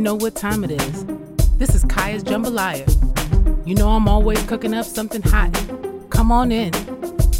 know 0.00 0.14
what 0.14 0.34
time 0.34 0.64
it 0.64 0.70
is. 0.70 1.04
This 1.58 1.74
is 1.74 1.84
Kiyha's 1.84 2.24
Jambaliyha. 2.24 3.66
You 3.66 3.74
know 3.74 3.90
I'm 3.90 4.08
always 4.08 4.42
cooking 4.44 4.72
up 4.72 4.86
something 4.86 5.20
hot. 5.20 5.52
Come 6.08 6.32
on 6.32 6.50
in. 6.50 6.72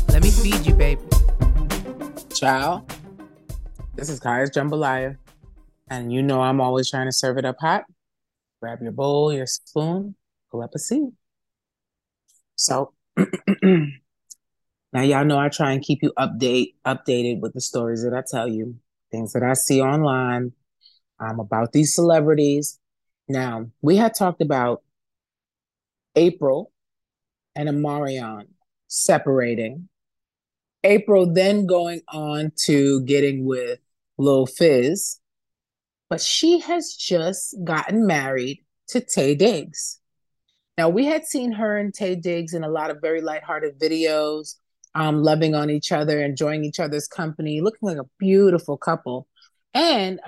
Let 0.09 0.23
me 0.23 0.31
feed 0.31 0.67
you, 0.67 0.75
baby. 0.75 1.01
Ciao. 2.35 2.85
This 3.95 4.11
is 4.11 4.21
Kiyha's 4.21 4.51
Jambaliyha. 4.51 5.17
And 5.89 6.13
you 6.13 6.23
know 6.23 6.43
I'm 6.43 6.61
always 6.61 6.91
trying 6.91 7.07
to 7.07 7.13
serve 7.13 7.39
it 7.39 7.47
up 7.47 7.57
hot. 7.61 7.85
Grab 8.61 8.83
your 8.83 8.93
bowl, 8.93 9.33
your 9.33 9.47
spoon, 9.47 10.15
pull 10.51 10.63
up 10.63 10.75
a 10.75 10.79
seat. 10.79 11.13
So 12.57 12.93
now 13.63 15.01
y'all 15.01 15.25
know 15.25 15.39
I 15.39 15.49
try 15.49 15.73
and 15.73 15.83
keep 15.83 16.03
you 16.03 16.13
update 16.19 16.75
updated 16.87 17.41
with 17.41 17.55
the 17.55 17.63
stories 17.63 18.05
that 18.05 18.13
I 18.13 18.23
tell 18.31 18.49
you, 18.49 18.77
things 19.11 19.33
that 19.33 19.43
I 19.43 19.55
see 19.55 19.81
online 19.81 20.53
um, 21.21 21.41
about 21.41 21.73
these 21.73 21.95
celebrities. 21.95 22.79
Now 23.29 23.67
we 23.83 23.97
had 23.97 24.15
talked 24.15 24.43
about 24.43 24.83
Apryl 26.17 26.67
and 27.55 27.69
Omarion 27.69 28.47
separating. 28.89 29.89
Apryl 30.85 31.35
then 31.35 31.67
going 31.67 32.01
on 32.09 32.53
to 32.65 33.03
getting 33.03 33.45
with 33.45 33.79
Lil 34.19 34.47
Fizz, 34.47 35.19
but 36.09 36.21
she 36.21 36.61
has 36.61 36.95
just 36.95 37.55
gotten 37.65 38.07
married 38.07 38.65
to 38.89 39.01
Taye 39.01 39.37
Diggs. 39.39 40.01
Now, 40.77 40.89
we 40.89 41.05
had 41.05 41.27
seen 41.27 41.53
her 41.53 41.77
and 41.77 41.93
Taye 41.93 42.21
Diggs 42.21 42.55
in 42.55 42.65
a 42.65 42.69
lot 42.69 42.91
of 42.91 43.03
very 43.03 43.21
lighthearted 43.21 43.79
videos, 43.79 44.57
um, 44.95 45.23
loving 45.23 45.55
on 45.55 45.69
each 45.69 45.93
other, 45.93 46.23
enjoying 46.23 46.65
each 46.65 46.81
other's 46.81 47.07
company, 47.07 47.61
looking 47.61 47.87
like 47.89 47.99
a 47.99 48.09
beautiful 48.19 48.77
couple. 48.79 49.29
And 49.75 50.21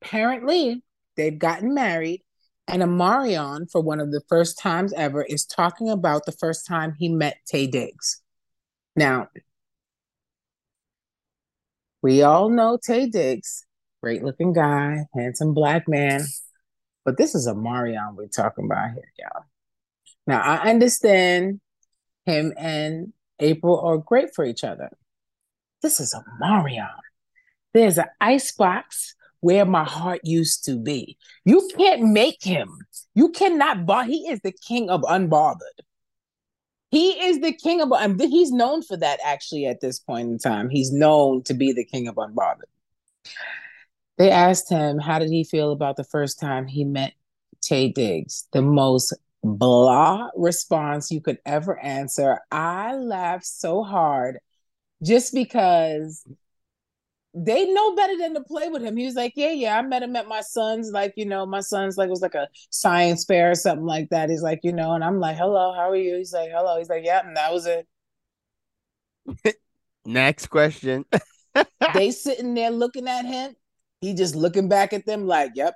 apparently, 0.00 0.82
they've 1.16 1.38
gotten 1.38 1.74
married. 1.74 2.22
And 2.68 2.82
Omarion, 2.82 3.70
for 3.70 3.80
one 3.80 3.98
of 3.98 4.12
the 4.12 4.22
first 4.28 4.58
times 4.58 4.92
ever, 4.92 5.22
is 5.22 5.44
talking 5.44 5.90
about 5.90 6.24
the 6.24 6.32
first 6.32 6.66
time 6.66 6.94
he 6.98 7.08
met 7.08 7.38
Taye 7.52 7.70
Diggs. 7.70 8.22
Now, 8.94 9.28
we 12.02 12.22
all 12.22 12.48
know 12.48 12.78
Taye 12.78 13.10
Diggs, 13.10 13.66
great 14.02 14.22
looking 14.22 14.52
guy, 14.52 15.06
handsome 15.14 15.52
black 15.52 15.88
man. 15.88 16.22
But 17.04 17.16
this 17.16 17.34
is 17.34 17.48
Omarion 17.48 18.14
we're 18.14 18.28
talking 18.28 18.66
about 18.66 18.92
here, 18.92 19.12
y'all. 19.18 19.44
Now, 20.26 20.40
I 20.40 20.70
understand 20.70 21.60
him 22.24 22.52
and 22.56 23.12
Apryl 23.40 23.82
are 23.82 23.98
great 23.98 24.34
for 24.34 24.44
each 24.44 24.62
other. 24.62 24.90
This 25.82 25.98
is 25.98 26.14
a 26.14 26.22
Marion. 26.38 26.86
There's 27.72 27.98
an 27.98 28.06
icebox 28.20 29.14
where 29.40 29.64
my 29.64 29.84
heart 29.84 30.20
used 30.22 30.64
to 30.64 30.76
be. 30.76 31.16
You 31.44 31.68
can't 31.76 32.02
make 32.02 32.42
him. 32.42 32.78
You 33.14 33.30
cannot 33.30 33.86
bar. 33.86 34.04
He 34.04 34.28
is 34.28 34.40
the 34.40 34.52
king 34.52 34.90
of 34.90 35.02
unbothered. 35.02 35.80
He 36.90 37.10
is 37.24 37.40
the 37.40 37.52
king 37.52 37.80
of, 37.80 37.92
and 37.92 38.20
he's 38.20 38.50
known 38.50 38.82
for 38.82 38.96
that 38.96 39.20
actually 39.24 39.66
at 39.66 39.80
this 39.80 39.98
point 39.98 40.28
in 40.28 40.38
time. 40.38 40.68
He's 40.68 40.92
known 40.92 41.42
to 41.44 41.54
be 41.54 41.72
the 41.72 41.84
king 41.84 42.08
of 42.08 42.16
unbothered. 42.16 42.64
They 44.18 44.30
asked 44.30 44.68
him, 44.68 44.98
how 44.98 45.18
did 45.18 45.30
he 45.30 45.44
feel 45.44 45.72
about 45.72 45.96
the 45.96 46.04
first 46.04 46.40
time 46.40 46.66
he 46.66 46.84
met 46.84 47.14
Taye 47.62 47.94
Diggs? 47.94 48.48
The 48.52 48.60
most 48.60 49.14
blah 49.42 50.28
response 50.36 51.10
you 51.10 51.20
could 51.20 51.38
ever 51.46 51.78
answer. 51.78 52.40
I 52.50 52.96
laughed 52.96 53.46
so 53.46 53.82
hard 53.82 54.38
just 55.02 55.32
because 55.32 56.26
they 57.32 57.64
know 57.66 57.94
better 57.94 58.16
than 58.16 58.34
to 58.34 58.42
play 58.42 58.68
with 58.68 58.82
him. 58.82 58.96
He 58.96 59.06
was 59.06 59.14
like, 59.14 59.32
Yeah, 59.36 59.52
yeah, 59.52 59.78
I 59.78 59.82
met 59.82 60.02
him 60.02 60.16
at 60.16 60.26
my 60.28 60.40
son's, 60.40 60.90
like, 60.90 61.14
you 61.16 61.24
know, 61.24 61.46
my 61.46 61.60
son's 61.60 61.96
like 61.96 62.10
was 62.10 62.22
like 62.22 62.34
a 62.34 62.48
science 62.70 63.24
fair 63.24 63.52
or 63.52 63.54
something 63.54 63.86
like 63.86 64.08
that. 64.10 64.30
He's 64.30 64.42
like, 64.42 64.60
you 64.62 64.72
know, 64.72 64.92
and 64.94 65.04
I'm 65.04 65.20
like, 65.20 65.36
Hello, 65.36 65.72
how 65.72 65.90
are 65.90 65.96
you? 65.96 66.16
He's 66.16 66.32
like, 66.32 66.50
Hello. 66.50 66.78
He's 66.78 66.88
like, 66.88 67.04
Yeah, 67.04 67.26
and 67.26 67.36
that 67.36 67.52
was 67.52 67.66
it. 67.66 67.86
Next 70.04 70.46
question. 70.46 71.04
they 71.94 72.10
sitting 72.10 72.54
there 72.54 72.70
looking 72.70 73.06
at 73.06 73.24
him. 73.24 73.54
He 74.00 74.14
just 74.14 74.34
looking 74.34 74.68
back 74.68 74.92
at 74.92 75.06
them 75.06 75.26
like, 75.26 75.52
Yep. 75.54 75.74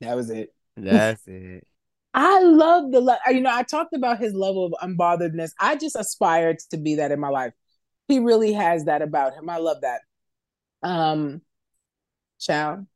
That 0.00 0.16
was 0.16 0.30
it. 0.30 0.54
That's 0.76 1.22
it. 1.26 1.66
I 2.14 2.42
love 2.42 2.92
the. 2.92 3.18
You 3.30 3.40
know, 3.40 3.50
I 3.50 3.62
talked 3.62 3.94
about 3.94 4.18
his 4.18 4.34
level 4.34 4.66
of 4.66 4.74
unbotheredness. 4.82 5.52
I 5.58 5.76
just 5.76 5.96
aspired 5.96 6.58
to 6.70 6.76
be 6.76 6.96
that 6.96 7.10
in 7.10 7.20
my 7.20 7.28
life. 7.30 7.54
He 8.08 8.18
really 8.18 8.52
has 8.52 8.84
that 8.84 9.02
about 9.02 9.34
him. 9.34 9.48
I 9.48 9.58
love 9.58 9.82
that. 9.82 10.00
Um, 10.82 11.42
child. 12.40 12.86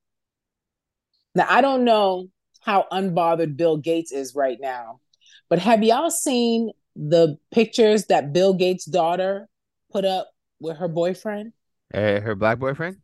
Now 1.35 1.47
I 1.49 1.61
don't 1.61 1.85
know 1.85 2.29
how 2.61 2.87
unbothered 2.91 3.57
Bill 3.57 3.77
Gates 3.77 4.13
is 4.13 4.35
right 4.35 4.59
now, 4.61 5.01
but 5.49 5.59
have 5.59 5.83
y'all 5.83 6.11
seen 6.11 6.73
the 6.97 7.39
pictures 7.51 8.07
that 8.07 8.33
Bill 8.33 8.55
Gates' 8.55 8.85
daughter 8.85 9.49
put 9.93 10.05
up 10.05 10.31
with 10.61 10.79
her 10.79 10.89
boyfriend? 10.89 11.53
Uh, 11.95 12.21
her 12.21 12.35
black 12.35 12.59
boyfriend? 12.59 12.97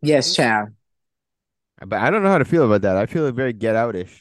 Yes, 0.00 0.34
child. 0.34 0.70
But 1.84 2.00
I 2.00 2.10
don't 2.10 2.22
know 2.22 2.30
how 2.30 2.38
to 2.38 2.44
feel 2.44 2.64
about 2.64 2.82
that. 2.82 2.96
I 2.96 3.06
feel 3.06 3.30
very 3.32 3.52
get 3.52 3.74
outish 3.74 4.20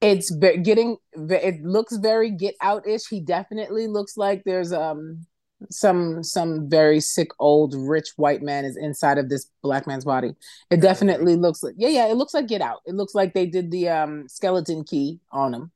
it's 0.00 0.30
getting 0.62 0.96
it 1.12 1.62
looks 1.62 1.96
very 1.96 2.30
get 2.30 2.54
out 2.60 2.86
ish 2.86 3.08
he 3.08 3.20
definitely 3.20 3.88
looks 3.88 4.16
like 4.16 4.42
there's 4.44 4.72
um 4.72 5.26
some 5.70 6.22
some 6.22 6.68
very 6.68 7.00
sick 7.00 7.30
old 7.38 7.74
rich 7.74 8.10
white 8.16 8.42
man 8.42 8.64
is 8.64 8.76
inside 8.76 9.18
of 9.18 9.28
this 9.28 9.50
black 9.62 9.86
man's 9.86 10.04
body. 10.04 10.34
It 10.70 10.80
definitely 10.80 11.36
looks 11.36 11.62
like 11.62 11.74
yeah 11.76 11.88
yeah 11.88 12.06
it 12.06 12.14
looks 12.14 12.34
like 12.34 12.46
get 12.46 12.60
out. 12.60 12.80
It 12.86 12.94
looks 12.94 13.14
like 13.14 13.34
they 13.34 13.46
did 13.46 13.70
the 13.70 13.88
um 13.88 14.28
skeleton 14.28 14.84
key 14.84 15.20
on 15.32 15.54
him 15.54 15.72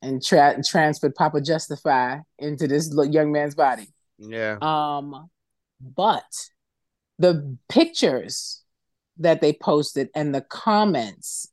and 0.00 0.24
tra- 0.24 0.62
transferred 0.64 1.14
papa 1.14 1.40
justify 1.40 2.18
into 2.38 2.66
this 2.66 2.94
young 3.10 3.32
man's 3.32 3.54
body. 3.54 3.88
Yeah. 4.18 4.56
Um 4.60 5.28
but 5.80 6.48
the 7.18 7.56
pictures 7.68 8.62
that 9.18 9.40
they 9.40 9.52
posted 9.52 10.08
and 10.14 10.34
the 10.34 10.40
comments 10.40 11.48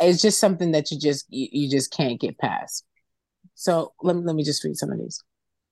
it's 0.00 0.20
just 0.20 0.38
something 0.38 0.72
that 0.72 0.90
you 0.90 0.98
just 0.98 1.26
you, 1.30 1.48
you 1.50 1.70
just 1.70 1.90
can't 1.90 2.20
get 2.20 2.38
past. 2.38 2.84
So 3.54 3.92
let 4.02 4.16
me 4.16 4.22
let 4.24 4.36
me 4.36 4.44
just 4.44 4.62
read 4.64 4.76
some 4.76 4.92
of 4.92 4.98
these. 4.98 5.22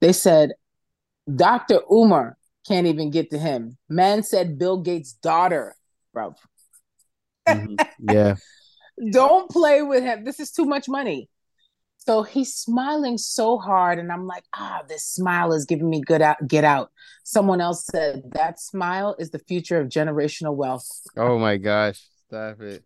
They 0.00 0.12
said 0.12 0.52
Dr. 1.34 1.80
Umar 1.90 2.36
can't 2.66 2.86
even 2.86 3.10
get 3.10 3.30
to 3.30 3.38
him. 3.38 3.76
Man 3.88 4.22
said 4.22 4.58
Bill 4.58 4.78
Gates' 4.78 5.12
daughter, 5.12 5.74
bro. 6.12 6.34
Mm-hmm. 7.48 7.76
Yeah. 8.10 8.36
Don't 9.12 9.48
play 9.50 9.82
with 9.82 10.02
him. 10.02 10.24
This 10.24 10.40
is 10.40 10.50
too 10.50 10.64
much 10.64 10.88
money. 10.88 11.28
So 11.98 12.22
he's 12.22 12.54
smiling 12.54 13.18
so 13.18 13.58
hard, 13.58 13.98
and 13.98 14.10
I'm 14.10 14.26
like, 14.26 14.44
ah, 14.54 14.82
this 14.88 15.04
smile 15.04 15.52
is 15.52 15.66
giving 15.66 15.90
me 15.90 16.00
good 16.00 16.22
out. 16.22 16.36
Get 16.46 16.64
out. 16.64 16.90
Someone 17.22 17.60
else 17.60 17.84
said 17.84 18.22
that 18.32 18.58
smile 18.60 19.14
is 19.18 19.30
the 19.30 19.38
future 19.40 19.78
of 19.78 19.88
generational 19.88 20.54
wealth. 20.54 20.86
Oh 21.16 21.38
my 21.38 21.58
gosh! 21.58 22.02
Stop 22.28 22.60
it. 22.62 22.82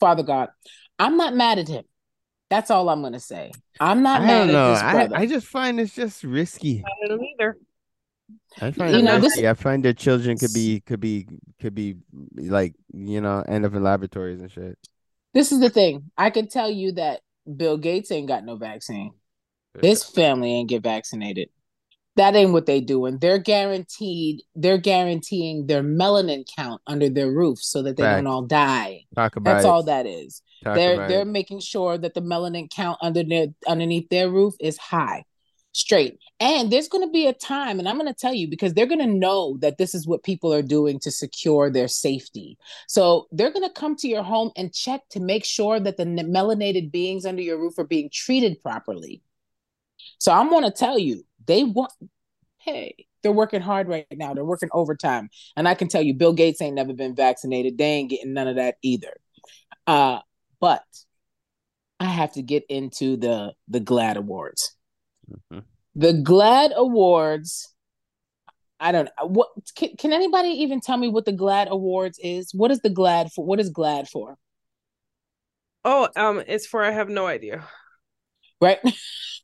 Father 0.00 0.22
God. 0.22 0.50
I'm 0.98 1.16
not 1.16 1.34
mad 1.34 1.58
at 1.58 1.68
him. 1.68 1.84
That's 2.48 2.70
all 2.70 2.88
I'm 2.88 3.02
gonna 3.02 3.20
say. 3.20 3.52
I'm 3.80 4.02
not 4.02 4.22
I 4.22 4.26
mad 4.26 4.50
at 4.50 4.72
this 4.72 4.82
brother. 4.82 5.16
I, 5.16 5.20
I 5.20 5.26
just 5.26 5.46
find 5.46 5.80
it's 5.80 5.94
just 5.94 6.22
risky. 6.22 6.84
I 6.86 7.08
don't 7.08 7.22
either. 7.22 7.58
I 8.60 8.70
find 8.70 8.96
you 8.96 9.02
know, 9.02 9.18
risky. 9.18 9.42
This... 9.42 9.50
I 9.50 9.54
find 9.54 9.84
their 9.84 9.92
children 9.92 10.38
could 10.38 10.52
be 10.52 10.80
could 10.80 11.00
be 11.00 11.26
could 11.60 11.74
be 11.74 11.96
like 12.36 12.74
you 12.92 13.20
know 13.20 13.44
end 13.46 13.66
up 13.66 13.74
in 13.74 13.82
laboratories 13.82 14.40
and 14.40 14.50
shit. 14.50 14.78
This 15.34 15.52
is 15.52 15.60
the 15.60 15.70
thing. 15.70 16.10
I 16.16 16.30
can 16.30 16.48
tell 16.48 16.70
you 16.70 16.92
that 16.92 17.20
Bill 17.56 17.76
Gates 17.76 18.10
ain't 18.10 18.28
got 18.28 18.44
no 18.44 18.56
vaccine. 18.56 19.12
His 19.82 20.02
family 20.02 20.52
ain't 20.52 20.70
get 20.70 20.82
vaccinated 20.82 21.50
that 22.16 22.34
ain't 22.34 22.52
what 22.52 22.66
they 22.66 22.80
doing. 22.80 23.18
They're 23.18 23.38
guaranteed. 23.38 24.42
They're 24.54 24.78
guaranteeing 24.78 25.66
their 25.66 25.82
melanin 25.82 26.44
count 26.56 26.80
under 26.86 27.08
their 27.08 27.30
roof 27.30 27.58
so 27.60 27.82
that 27.82 27.96
they 27.96 28.02
don't 28.02 28.26
all 28.26 28.42
die. 28.42 29.04
Talk 29.14 29.36
about 29.36 29.54
That's 29.54 29.64
it. 29.64 29.68
all 29.68 29.82
that 29.84 30.06
is. 30.06 30.42
Talk 30.64 30.76
they're 30.76 31.08
they're 31.08 31.22
it. 31.22 31.26
making 31.26 31.60
sure 31.60 31.98
that 31.98 32.14
the 32.14 32.22
melanin 32.22 32.70
count 32.70 32.98
under 33.02 33.22
their 33.22 33.48
underneath 33.66 34.08
their 34.08 34.30
roof 34.30 34.54
is 34.60 34.78
high, 34.78 35.24
straight. 35.72 36.18
And 36.40 36.70
there's 36.70 36.88
going 36.88 37.06
to 37.06 37.12
be 37.12 37.26
a 37.26 37.32
time, 37.34 37.78
and 37.78 37.88
I'm 37.88 37.98
going 37.98 38.12
to 38.12 38.18
tell 38.18 38.34
you 38.34 38.48
because 38.48 38.74
they're 38.74 38.86
going 38.86 39.00
to 39.00 39.06
know 39.06 39.58
that 39.60 39.76
this 39.76 39.94
is 39.94 40.06
what 40.06 40.22
people 40.22 40.52
are 40.52 40.62
doing 40.62 40.98
to 41.00 41.10
secure 41.10 41.70
their 41.70 41.88
safety. 41.88 42.58
So 42.88 43.26
they're 43.30 43.52
going 43.52 43.68
to 43.68 43.74
come 43.74 43.94
to 43.96 44.08
your 44.08 44.22
home 44.22 44.50
and 44.56 44.72
check 44.72 45.02
to 45.10 45.20
make 45.20 45.44
sure 45.44 45.78
that 45.80 45.98
the 45.98 46.04
melanated 46.04 46.90
beings 46.90 47.26
under 47.26 47.42
your 47.42 47.58
roof 47.58 47.78
are 47.78 47.84
being 47.84 48.08
treated 48.12 48.60
properly. 48.62 49.22
So 50.18 50.32
I'm 50.32 50.48
going 50.48 50.64
to 50.64 50.70
tell 50.70 50.98
you, 50.98 51.24
they 51.46 51.64
want, 51.64 51.92
hey, 52.58 53.06
they're 53.22 53.32
working 53.32 53.60
hard 53.60 53.88
right 53.88 54.06
now. 54.12 54.34
They're 54.34 54.44
working 54.44 54.68
overtime. 54.72 55.30
And 55.56 55.66
I 55.66 55.74
can 55.74 55.88
tell 55.88 56.02
you, 56.02 56.14
Bill 56.14 56.32
Gates 56.32 56.60
ain't 56.60 56.76
never 56.76 56.92
been 56.92 57.14
vaccinated. 57.14 57.78
They 57.78 57.84
ain't 57.84 58.10
getting 58.10 58.34
none 58.34 58.48
of 58.48 58.56
that 58.56 58.76
either. 58.82 59.14
Uh, 59.86 60.20
but 60.60 60.84
I 61.98 62.06
have 62.06 62.32
to 62.32 62.42
get 62.42 62.64
into 62.68 63.16
the 63.16 63.52
the 63.68 63.80
GLAAD 63.80 64.16
Awards. 64.16 64.76
Mm-hmm. 65.30 65.60
The 65.94 66.12
GLAAD 66.12 66.72
Awards. 66.74 67.72
I 68.78 68.92
don't 68.92 69.06
know 69.06 69.26
what 69.26 69.48
can, 69.74 69.96
can 69.96 70.12
anybody 70.12 70.48
even 70.48 70.80
tell 70.80 70.98
me 70.98 71.08
what 71.08 71.24
the 71.24 71.32
GLAAD 71.32 71.68
Awards 71.68 72.18
is? 72.22 72.52
What 72.52 72.70
is 72.70 72.80
the 72.80 72.90
GLAAD 72.90 73.32
for? 73.32 73.44
What 73.44 73.58
is 73.58 73.72
GLAAD 73.72 74.08
for? 74.08 74.36
Oh, 75.84 76.08
um, 76.16 76.42
it's 76.46 76.66
for 76.66 76.82
I 76.82 76.90
have 76.90 77.08
no 77.08 77.26
idea. 77.26 77.64
Right. 78.60 78.78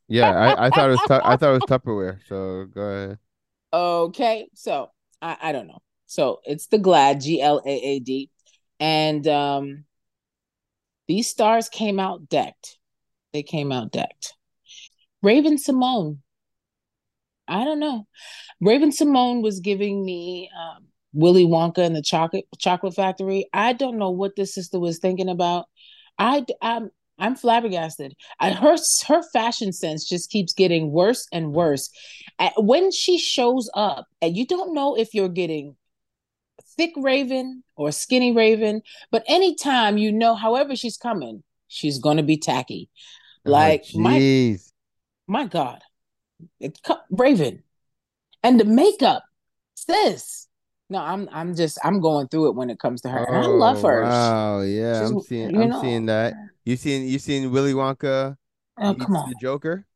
Yeah, 0.08 0.30
I, 0.30 0.66
I 0.66 0.70
thought 0.70 0.88
it 0.88 0.90
was 0.90 1.00
tu- 1.00 1.14
I 1.14 1.36
thought 1.36 1.50
it 1.50 1.52
was 1.52 1.62
Tupperware. 1.80 2.18
So 2.28 2.66
go 2.66 2.80
ahead. 2.82 3.18
Okay, 3.72 4.48
so 4.54 4.90
I, 5.20 5.36
I 5.40 5.52
don't 5.52 5.66
know. 5.66 5.80
So 6.06 6.40
it's 6.44 6.66
the 6.66 6.78
GLAAD 6.78 7.22
G 7.22 7.40
L 7.40 7.62
A 7.64 7.70
A 7.70 7.98
D, 8.00 8.30
and 8.78 9.26
um, 9.26 9.84
these 11.08 11.28
stars 11.28 11.68
came 11.68 11.98
out 11.98 12.28
decked. 12.28 12.78
They 13.32 13.42
came 13.42 13.72
out 13.72 13.92
decked. 13.92 14.34
Raven-Symoné. 15.22 16.18
I 17.48 17.64
don't 17.64 17.80
know. 17.80 18.06
Raven-Symoné 18.60 19.42
was 19.42 19.60
giving 19.60 20.04
me 20.04 20.50
um, 20.54 20.86
Willy 21.12 21.44
Wonka 21.44 21.78
and 21.78 21.96
the 21.96 22.02
chocolate 22.02 22.46
chocolate 22.58 22.94
factory. 22.94 23.48
I 23.52 23.72
don't 23.72 23.98
know 23.98 24.10
what 24.10 24.36
this 24.36 24.54
sister 24.54 24.78
was 24.78 24.98
thinking 24.98 25.28
about. 25.28 25.66
I 26.18 26.44
I'm 26.60 26.90
I'm 27.22 27.36
flabbergasted. 27.36 28.16
I, 28.40 28.50
her 28.50 28.76
her 29.06 29.22
fashion 29.32 29.72
sense 29.72 30.08
just 30.08 30.28
keeps 30.28 30.52
getting 30.52 30.90
worse 30.90 31.28
and 31.32 31.52
worse. 31.52 31.88
When 32.56 32.90
she 32.90 33.16
shows 33.16 33.70
up, 33.74 34.08
and 34.20 34.36
you 34.36 34.44
don't 34.44 34.74
know 34.74 34.96
if 34.96 35.14
you're 35.14 35.28
getting 35.28 35.76
thick 36.76 36.90
raven 36.96 37.62
or 37.76 37.92
skinny 37.92 38.32
raven, 38.32 38.82
but 39.12 39.22
anytime 39.28 39.98
you 39.98 40.10
know, 40.10 40.34
however 40.34 40.74
she's 40.74 40.96
coming, 40.96 41.44
she's 41.68 41.98
going 41.98 42.16
to 42.16 42.24
be 42.24 42.36
tacky. 42.36 42.90
Oh, 43.46 43.52
like 43.52 43.84
oh, 43.94 44.00
my 44.00 44.58
my 45.28 45.46
God, 45.46 45.80
it, 46.58 46.76
Raven, 47.08 47.62
and 48.42 48.58
the 48.58 48.64
makeup, 48.64 49.22
sis. 49.76 50.48
No, 50.90 50.98
I'm 50.98 51.28
I'm 51.32 51.54
just 51.54 51.78
I'm 51.84 52.00
going 52.00 52.26
through 52.26 52.48
it 52.48 52.56
when 52.56 52.68
it 52.68 52.80
comes 52.80 53.00
to 53.02 53.10
her. 53.10 53.30
Oh, 53.30 53.32
and 53.32 53.44
I 53.44 53.46
love 53.46 53.84
oh, 53.84 53.88
her. 53.88 54.02
Wow, 54.02 54.60
yeah, 54.62 55.02
She's, 55.02 55.10
I'm 55.10 55.20
seeing 55.20 55.56
I'm 55.56 55.68
know, 55.68 55.80
seeing 55.80 56.06
that. 56.06 56.34
You 56.64 56.76
seen 56.76 57.08
you 57.08 57.18
seen 57.18 57.50
Willy 57.50 57.72
Wonka? 57.72 58.36
Oh, 58.78 58.94
come 58.94 59.16
on, 59.16 59.30
the 59.30 59.36
Joker. 59.40 59.86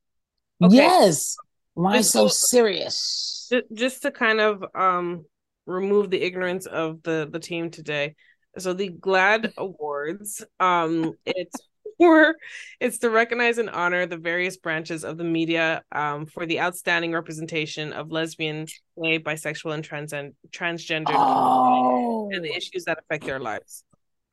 Okay. 0.62 0.74
Yes. 0.74 1.36
Why 1.74 1.98
just 1.98 2.12
so 2.12 2.28
serious? 2.28 3.50
Just 3.72 4.02
to 4.02 4.10
kind 4.10 4.40
of 4.40 4.64
um 4.74 5.24
remove 5.66 6.10
the 6.10 6.22
ignorance 6.22 6.66
of 6.66 7.02
the 7.02 7.28
the 7.30 7.38
team 7.38 7.70
today. 7.70 8.14
So 8.58 8.72
the 8.72 8.88
GLAAD 8.88 9.52
Awards, 9.58 10.42
um, 10.58 11.12
it's 11.26 11.56
for 11.98 12.36
it's 12.80 12.98
to 12.98 13.10
recognize 13.10 13.58
and 13.58 13.70
honor 13.70 14.06
the 14.06 14.16
various 14.16 14.56
branches 14.56 15.04
of 15.04 15.18
the 15.18 15.24
media 15.24 15.82
um, 15.92 16.26
for 16.26 16.46
the 16.46 16.60
outstanding 16.60 17.12
representation 17.12 17.92
of 17.92 18.10
lesbian, 18.10 18.66
gay, 19.02 19.18
bisexual, 19.18 19.74
and 19.74 19.84
trans 19.84 20.12
transgender 20.50 21.14
oh. 21.14 22.28
and 22.32 22.44
the 22.44 22.54
issues 22.54 22.84
that 22.84 22.98
affect 22.98 23.24
their 23.24 23.40
lives. 23.40 23.84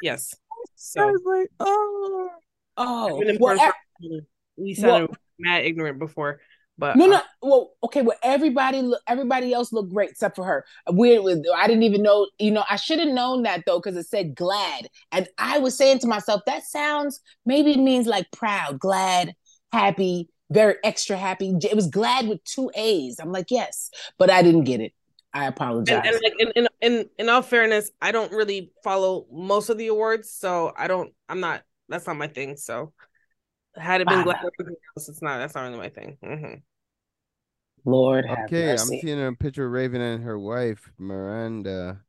Yes. 0.02 0.34
So 0.76 1.02
I 1.02 1.12
was 1.12 1.22
like, 1.26 1.50
oh, 1.60 2.30
oh. 2.78 3.24
Well, 3.40 3.72
we 4.58 4.74
sounded 4.74 5.10
well, 5.10 5.18
mad 5.40 5.66
ignorant 5.66 6.00
before. 6.00 6.40
But 6.78 6.98
no, 6.98 7.06
no. 7.06 7.18
Uh, 7.18 7.22
well, 7.42 7.72
okay. 7.84 8.02
Well, 8.02 8.18
everybody, 8.24 8.82
look, 8.82 9.02
everybody 9.08 9.54
else 9.54 9.72
looked 9.72 9.94
great 9.94 10.10
except 10.10 10.36
for 10.36 10.44
her. 10.44 10.66
Weird. 10.90 11.46
I 11.56 11.68
didn't 11.68 11.84
even 11.84 12.02
know. 12.02 12.28
You 12.40 12.52
know, 12.52 12.64
I 12.70 12.78
should 12.78 13.00
have 13.00 13.10
known 13.10 13.44
that 13.44 13.64
though 13.66 13.80
because 13.80 13.96
it 13.96 14.08
said 14.08 14.36
glad, 14.36 14.88
and 15.12 15.28
I 15.38 15.60
was 15.60 15.78
saying 15.78 16.00
to 16.00 16.08
myself, 16.08 16.42
that 16.48 16.64
sounds 16.64 17.22
maybe 17.46 17.72
it 17.74 17.80
means 17.80 18.08
like 18.08 18.32
proud, 18.32 18.80
glad, 18.80 19.36
happy, 19.72 20.30
very 20.50 20.76
extra 20.84 21.16
happy. 21.16 21.54
It 21.62 21.76
was 21.76 21.88
glad 21.88 22.28
with 22.28 22.44
two 22.44 22.72
A's. 22.74 23.20
I'm 23.20 23.32
like, 23.32 23.52
yes, 23.52 23.92
but 24.18 24.32
I 24.32 24.42
didn't 24.42 24.64
get 24.64 24.82
it. 24.82 24.94
I 25.34 25.46
apologize. 25.46 26.02
And, 26.06 26.16
and 26.16 26.22
like 26.24 26.34
in, 26.40 26.52
in 26.56 26.68
in 26.82 27.10
in 27.18 27.30
all 27.30 27.42
fairness, 27.42 27.90
I 28.02 28.12
don't 28.12 28.32
really 28.32 28.72
follow 28.84 29.26
most 29.32 29.70
of 29.70 29.78
the 29.78 29.88
awards, 29.88 30.30
so 30.30 30.74
I 30.78 30.88
don't. 30.88 31.14
I'm 31.28 31.40
not. 31.40 31.64
That's 31.90 32.06
not 32.06 32.18
my 32.18 32.28
thing. 32.28 32.56
So 32.56 32.94
had 33.76 34.02
it 34.02 34.08
been 34.08 34.20
wow. 34.20 34.24
glad 34.24 34.44
else, 34.96 35.10
it's 35.10 35.22
not. 35.22 35.40
That's 35.40 35.56
not 35.56 35.64
really 35.64 35.78
my 35.78 35.90
thing. 35.90 36.18
Mm-hmm. 36.24 36.54
Lord, 37.86 38.26
okay. 38.26 38.72
I'm 38.72 38.78
seeing 38.78 39.26
a 39.26 39.34
picture 39.34 39.66
of 39.66 39.72
Raven 39.72 40.02
and 40.02 40.24
her 40.24 40.40
wife 40.40 40.92
Miranda. 40.98 42.02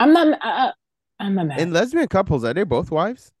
I'm 0.00 0.12
not. 0.12 0.38
Uh, 0.42 0.46
uh 0.46 0.72
I'm 1.20 1.34
not 1.34 1.46
mad. 1.46 1.60
In 1.60 1.72
lesbian 1.72 2.08
couples, 2.08 2.44
are 2.44 2.54
they 2.54 2.64
both 2.64 2.90
wives? 2.90 3.32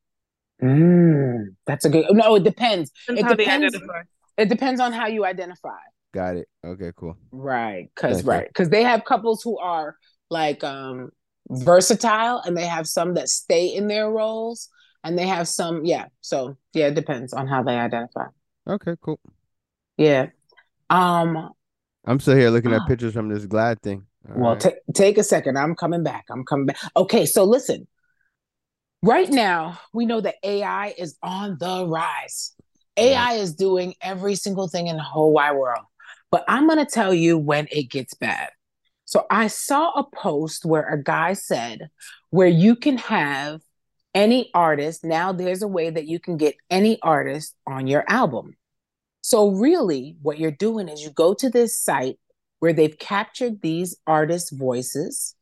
Mm, 0.62 1.56
that's 1.66 1.84
a 1.84 1.88
good. 1.88 2.06
No, 2.10 2.36
it 2.36 2.44
depends. 2.44 2.92
Depends 3.08 3.32
it 3.32 3.36
depends. 3.38 3.76
It 4.36 4.48
depends 4.48 4.80
on 4.80 4.92
how 4.92 5.06
you 5.06 5.24
identify. 5.24 5.78
Got 6.14 6.36
it. 6.36 6.48
Okay, 6.64 6.92
cool. 6.96 7.16
Right, 7.32 7.90
because 7.92 8.22
right, 8.24 8.46
because 8.46 8.68
they 8.68 8.84
have 8.84 9.04
couples 9.04 9.42
who 9.42 9.58
are 9.58 9.96
like 10.30 10.62
um 10.62 11.10
versatile, 11.50 12.40
and 12.46 12.56
they 12.56 12.66
have 12.66 12.86
some 12.86 13.14
that 13.14 13.28
stay 13.28 13.66
in 13.66 13.88
their 13.88 14.08
roles 14.08 14.70
and 15.04 15.18
they 15.18 15.26
have 15.26 15.46
some 15.46 15.84
yeah 15.84 16.06
so 16.22 16.56
yeah 16.72 16.86
it 16.86 16.94
depends 16.94 17.32
on 17.32 17.46
how 17.46 17.62
they 17.62 17.76
identify. 17.76 18.26
Okay 18.66 18.94
cool. 19.00 19.20
Yeah 19.96 20.28
um 20.90 21.50
i'm 22.04 22.20
still 22.20 22.36
here 22.36 22.50
looking 22.50 22.72
at 22.72 22.82
uh, 22.82 22.86
pictures 22.86 23.14
from 23.14 23.28
this 23.28 23.46
GLAAD 23.46 23.80
thing. 23.80 24.06
All 24.28 24.40
well 24.40 24.52
right. 24.52 24.60
take 24.60 24.74
take 24.94 25.18
a 25.18 25.22
second. 25.22 25.58
I'm 25.58 25.74
coming 25.74 26.02
back. 26.02 26.24
I'm 26.30 26.44
coming 26.44 26.66
back 26.66 26.78
okay 26.96 27.26
so 27.26 27.44
listen. 27.44 27.86
Right 29.02 29.28
now 29.28 29.78
we 29.92 30.06
know 30.06 30.20
that 30.22 30.36
ai 30.42 30.94
is 30.96 31.16
on 31.22 31.58
the 31.60 31.86
rise. 31.86 32.54
Ai 32.96 33.34
is 33.34 33.54
doing 33.54 33.94
every 34.00 34.34
single 34.34 34.68
thing 34.68 34.86
in 34.86 34.96
the 34.96 35.02
whole 35.02 35.32
wide 35.32 35.56
world 35.56 35.84
but 36.34 36.44
i'm 36.48 36.66
going 36.66 36.84
to 36.84 36.90
tell 37.00 37.14
you 37.14 37.38
when 37.38 37.68
it 37.70 37.84
gets 37.84 38.14
bad 38.14 38.48
so 39.04 39.26
i 39.30 39.46
saw 39.46 39.90
a 39.92 40.04
post 40.04 40.64
where 40.64 40.88
a 40.88 41.02
guy 41.02 41.32
said 41.32 41.88
where 42.30 42.48
you 42.48 42.74
can 42.74 42.98
have 42.98 43.60
any 44.14 44.50
artist. 44.54 45.04
Now 45.04 45.32
there's 45.32 45.62
a 45.62 45.68
way 45.68 45.90
that 45.90 46.06
you 46.06 46.20
can 46.20 46.36
get 46.36 46.54
any 46.70 47.00
artist 47.02 47.54
on 47.66 47.86
your 47.86 48.04
album. 48.08 48.56
So, 49.20 49.48
really, 49.48 50.16
what 50.22 50.38
you're 50.38 50.50
doing 50.50 50.88
is 50.88 51.02
you 51.02 51.10
go 51.10 51.34
to 51.34 51.50
this 51.50 51.78
site 51.78 52.18
where 52.60 52.72
they've 52.72 52.98
captured 52.98 53.62
these 53.62 53.96
artists' 54.06 54.50
voices, 54.50 55.34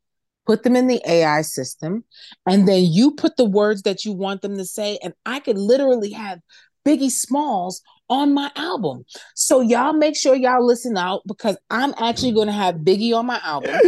put 0.47 0.63
them 0.63 0.77
in 0.77 0.87
the 0.87 1.03
AI 1.07 1.43
system, 1.43 2.05
and 2.47 2.67
then 2.67 2.85
you 2.85 3.13
put 3.13 3.37
the 3.37 3.45
words 3.45 3.83
that 3.83 4.05
you 4.05 4.13
want 4.13 4.43
them 4.43 4.57
to 4.57 4.65
say. 4.65 4.99
And 5.03 5.15
I 5.27 5.41
could 5.41 5.59
literally 5.59 6.13
have 6.13 6.41
Biggie 6.87 7.11
Smalls 7.11 7.83
on 8.09 8.35
my 8.35 8.51
album. 8.57 9.05
So, 9.35 9.61
y'all 9.61 9.93
make 9.93 10.17
sure 10.17 10.35
y'all 10.35 10.67
listen 10.67 10.97
out 10.97 11.23
because 11.27 11.57
I'm 11.71 11.95
actually 11.99 12.33
going 12.33 12.49
to 12.49 12.53
have 12.53 12.77
Biggie 12.77 13.17
on 13.17 13.27
my 13.27 13.41
album. 13.43 13.71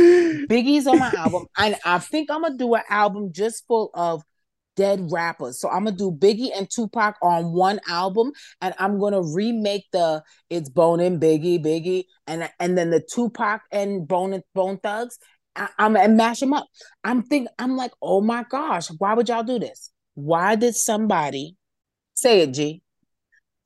Biggie's 0.48 0.86
on 0.86 0.98
my 0.98 1.12
album. 1.16 1.46
And 1.58 1.76
I 1.84 1.98
think 1.98 2.30
I'm 2.30 2.42
going 2.42 2.52
to 2.52 2.58
do 2.58 2.74
an 2.74 2.82
album 2.88 3.32
just 3.32 3.66
full 3.66 3.90
of 3.94 4.22
dead 4.76 5.08
rappers. 5.10 5.60
So 5.60 5.68
I'm 5.68 5.84
gonna 5.84 5.96
do 5.96 6.10
Biggie 6.10 6.50
and 6.54 6.68
Tupac 6.68 7.16
on 7.22 7.52
one 7.52 7.80
album, 7.88 8.32
and 8.60 8.74
I'm 8.78 8.98
gonna 8.98 9.22
remake 9.22 9.84
the 9.92 10.22
it's 10.50 10.68
Bone 10.68 11.00
and 11.00 11.20
Biggie, 11.20 11.64
Biggie, 11.64 12.04
and 12.26 12.50
and 12.58 12.76
then 12.76 12.90
the 12.90 13.00
Tupac 13.00 13.62
and 13.70 14.06
Bone 14.06 14.32
and 14.32 14.42
Bone 14.54 14.78
Thugs. 14.78 15.18
I, 15.56 15.68
am 15.78 15.96
and 15.96 16.16
mash 16.16 16.40
them 16.40 16.52
up. 16.52 16.66
I'm 17.04 17.22
think 17.22 17.48
I'm 17.58 17.76
like, 17.76 17.92
oh 18.02 18.20
my 18.20 18.44
gosh, 18.48 18.88
why 18.98 19.14
would 19.14 19.28
y'all 19.28 19.44
do 19.44 19.58
this? 19.58 19.90
Why 20.14 20.56
did 20.56 20.74
somebody 20.74 21.56
say 22.14 22.40
it, 22.40 22.52
G? 22.52 22.82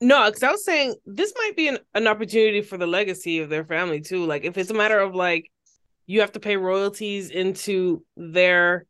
No, 0.01 0.25
because 0.25 0.43
I 0.43 0.51
was 0.51 0.63
saying 0.63 0.95
this 1.05 1.33
might 1.37 1.55
be 1.55 1.67
an, 1.67 1.79
an 1.93 2.07
opportunity 2.07 2.61
for 2.61 2.77
the 2.77 2.87
legacy 2.87 3.39
of 3.39 3.49
their 3.49 3.65
family 3.65 4.01
too. 4.01 4.25
Like 4.25 4.45
if 4.45 4.57
it's 4.57 4.69
a 4.69 4.73
matter 4.73 4.99
of 4.99 5.13
like 5.13 5.51
you 6.05 6.21
have 6.21 6.31
to 6.31 6.39
pay 6.39 6.57
royalties 6.57 7.29
into 7.29 8.03
their 8.15 8.85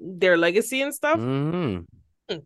their 0.00 0.36
legacy 0.36 0.82
and 0.82 0.94
stuff. 0.94 1.18
Mm-hmm. 1.18 1.80
Hmm. 2.30 2.38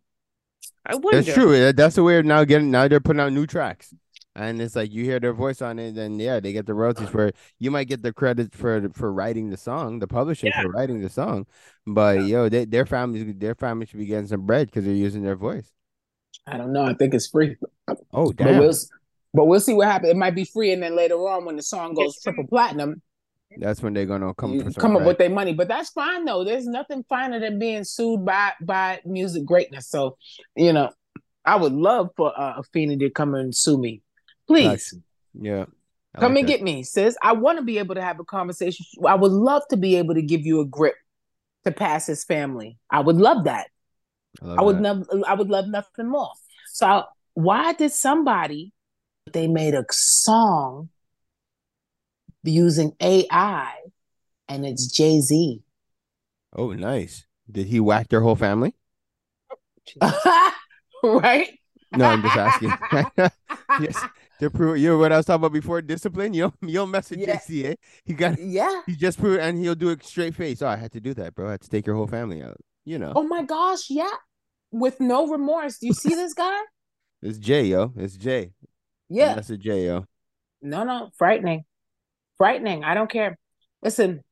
I 0.87 0.95
wonder. 0.95 1.23
That's 1.23 1.35
true. 1.35 1.73
That's 1.73 1.97
the 1.97 2.02
way 2.02 2.19
of 2.19 2.25
now 2.25 2.45
getting. 2.45 2.71
Now 2.71 2.88
they're 2.88 3.00
putting 3.00 3.21
out 3.21 3.33
new 3.33 3.47
tracks, 3.47 3.93
and 4.35 4.62
it's 4.62 4.76
like 4.76 4.93
you 4.93 5.05
hear 5.05 5.21
their 5.21 5.33
voice 5.33 5.61
on 5.61 5.78
it, 5.78 5.95
then 5.95 6.19
yeah, 6.19 6.40
they 6.40 6.52
get 6.52 6.67
the 6.67 6.75
royalties 6.75 7.09
for 7.09 7.26
it. 7.26 7.37
You 7.59 7.71
might 7.71 7.88
get 7.88 8.02
the 8.02 8.12
credit 8.12 8.55
for 8.55 8.88
for 8.95 9.12
writing 9.12 9.50
the 9.50 9.57
song, 9.57 9.99
the 9.99 10.07
publishing 10.07 10.52
yeah. 10.55 10.62
for 10.62 10.71
writing 10.71 11.00
the 11.00 11.11
song, 11.11 11.47
but 11.87 12.21
yeah. 12.21 12.26
yo, 12.26 12.49
they, 12.49 12.64
their 12.64 12.87
families, 12.87 13.35
their 13.37 13.55
family 13.55 13.87
should 13.87 13.99
be 13.99 14.07
getting 14.07 14.28
some 14.28 14.47
bread 14.47 14.69
because 14.69 14.85
they're 14.85 14.95
using 14.95 15.23
their 15.23 15.37
voice. 15.37 15.71
I 16.47 16.56
don't 16.56 16.73
know. 16.73 16.85
I 16.85 16.94
think 16.94 17.14
it's 17.14 17.28
free. 17.28 17.56
Oh 18.12 18.32
damn! 18.32 18.54
But 18.54 18.61
we'll, 18.61 18.75
but 19.35 19.44
we'll 19.47 19.61
see 19.61 19.75
what 19.75 19.88
happens. 19.88 20.11
It 20.11 20.16
might 20.16 20.35
be 20.35 20.44
free, 20.44 20.73
and 20.73 20.82
then 20.82 20.97
later 20.97 21.16
on, 21.16 21.44
when 21.44 21.56
the 21.56 21.62
song 21.62 21.94
goes 21.94 22.20
triple 22.20 22.47
platinum, 22.47 23.02
that's 23.56 23.82
when 23.82 23.94
they're 23.94 24.06
gonna 24.06 24.35
come 24.35 24.73
come 24.75 24.97
up 24.97 25.04
with 25.04 25.18
their 25.18 25.30
money. 25.30 25.54
But 25.54 25.68
that's 25.68 25.90
fine 25.90 26.25
though. 26.25 26.44
There's 26.44 26.66
nothing 26.66 27.04
finer 27.08 27.40
than 27.40 27.58
being 27.58 27.85
sued 27.85 28.25
by 28.25 28.52
by 28.61 29.00
music 29.04 29.44
greatness. 29.44 29.88
So, 29.88 30.16
you 30.54 30.73
know, 30.73 30.90
I 31.44 31.56
would 31.56 31.73
love 31.73 32.11
for 32.16 32.32
uh, 32.38 32.61
Afeni 32.61 32.99
to 33.00 33.11
come 33.11 33.35
and 33.35 33.54
sue 33.54 33.78
me, 33.78 34.02
please. 34.47 34.94
Yeah. 35.35 35.64
I 36.14 36.20
come 36.20 36.32
like 36.35 36.40
and 36.40 36.49
that. 36.49 36.52
get 36.52 36.62
me, 36.62 36.82
sis. 36.82 37.16
I 37.23 37.32
want 37.32 37.58
to 37.58 37.64
be 37.64 37.78
able 37.78 37.94
to 37.94 38.02
have 38.02 38.20
a 38.20 38.25
conversation. 38.25 38.85
I 39.06 39.14
would 39.14 39.32
love 39.32 39.62
to 39.70 39.76
be 39.76 39.97
able 39.97 40.14
to 40.14 40.23
give 40.23 40.44
you 40.44 40.61
a 40.61 40.66
grip 40.66 40.97
to 41.64 41.73
pass 41.73 42.06
his 42.06 42.25
family. 42.25 42.78
I 42.90 43.00
would 43.00 43.16
love 43.16 43.44
that. 43.44 43.68
I, 44.42 44.54
I 44.54 44.62
would 44.62 44.80
love. 44.80 45.06
I 45.26 45.35
would 45.35 45.49
love 45.49 45.68
nothing 45.68 46.08
more. 46.08 46.30
So, 46.73 47.04
why 47.35 47.73
did 47.73 47.92
somebody? 47.92 48.73
They 49.32 49.47
made 49.47 49.75
a 49.75 49.85
song 49.90 50.88
using 52.42 52.92
AI, 53.00 53.75
and 54.49 54.64
it's 54.64 54.87
Jay 54.87 55.20
Z. 55.20 55.62
Oh, 56.54 56.73
nice. 56.73 57.26
Did 57.50 57.66
he 57.66 57.80
whack 57.80 58.08
their 58.08 58.20
whole 58.20 58.37
family? 58.37 58.75
right? 61.02 61.49
No, 61.92 62.04
I'm 62.06 62.23
just 62.23 62.37
asking. 62.37 62.73
yes, 63.80 64.04
to 64.40 64.50
prove 64.50 64.78
you 64.78 64.90
know 64.90 64.99
what 64.99 65.12
I 65.12 65.16
was 65.16 65.26
talking 65.26 65.40
about 65.44 65.52
before 65.52 65.80
discipline. 65.82 66.35
You 66.35 66.42
don't, 66.42 66.54
you 66.62 66.75
don't 66.75 66.90
mess 66.90 67.11
with 67.11 67.20
Yeah. 67.20 67.35
Jay 67.35 67.40
Z. 67.47 67.66
Eh? 67.66 67.75
He 68.04 68.14
got 68.14 68.38
Yeah. 68.38 68.82
he 68.87 68.94
just 68.94 69.18
proved, 69.18 69.40
and 69.40 69.58
he'll 69.58 69.75
do 69.75 69.90
it 69.90 70.04
straight 70.04 70.35
face. 70.35 70.62
Oh, 70.62 70.68
I 70.68 70.76
had 70.76 70.92
to 70.92 71.00
do 71.00 71.14
that, 71.14 71.35
bro. 71.35 71.49
I 71.49 71.52
had 71.52 71.61
to 71.62 71.68
take 71.68 71.87
your 71.87 71.97
whole 71.97 72.06
family 72.06 72.42
out. 72.42 72.56
You 72.85 72.99
know, 72.99 73.12
Oh 73.14 73.25
my 73.25 73.42
gosh, 73.42 73.90
yeah. 73.90 74.11
With 74.70 75.00
no 75.00 75.28
remorse. 75.28 75.78
Do 75.78 75.87
you 75.87 75.94
see 75.94 76.14
this 76.14 76.35
guy? 76.35 76.58
it's 77.23 77.38
Jay, 77.38 77.64
yo. 77.64 77.92
It's 77.97 78.16
Jay. 78.16 78.52
Yeah. 79.08 79.35
that's 79.35 79.50
a 79.50 79.56
Jay, 79.56 79.87
yo. 79.87 80.04
No, 80.61 80.85
no, 80.85 81.11
frightening. 81.16 81.64
Frightening. 82.37 82.85
I 82.85 82.94
don't 82.94 83.11
care. 83.11 83.38
Listen, 83.82 84.23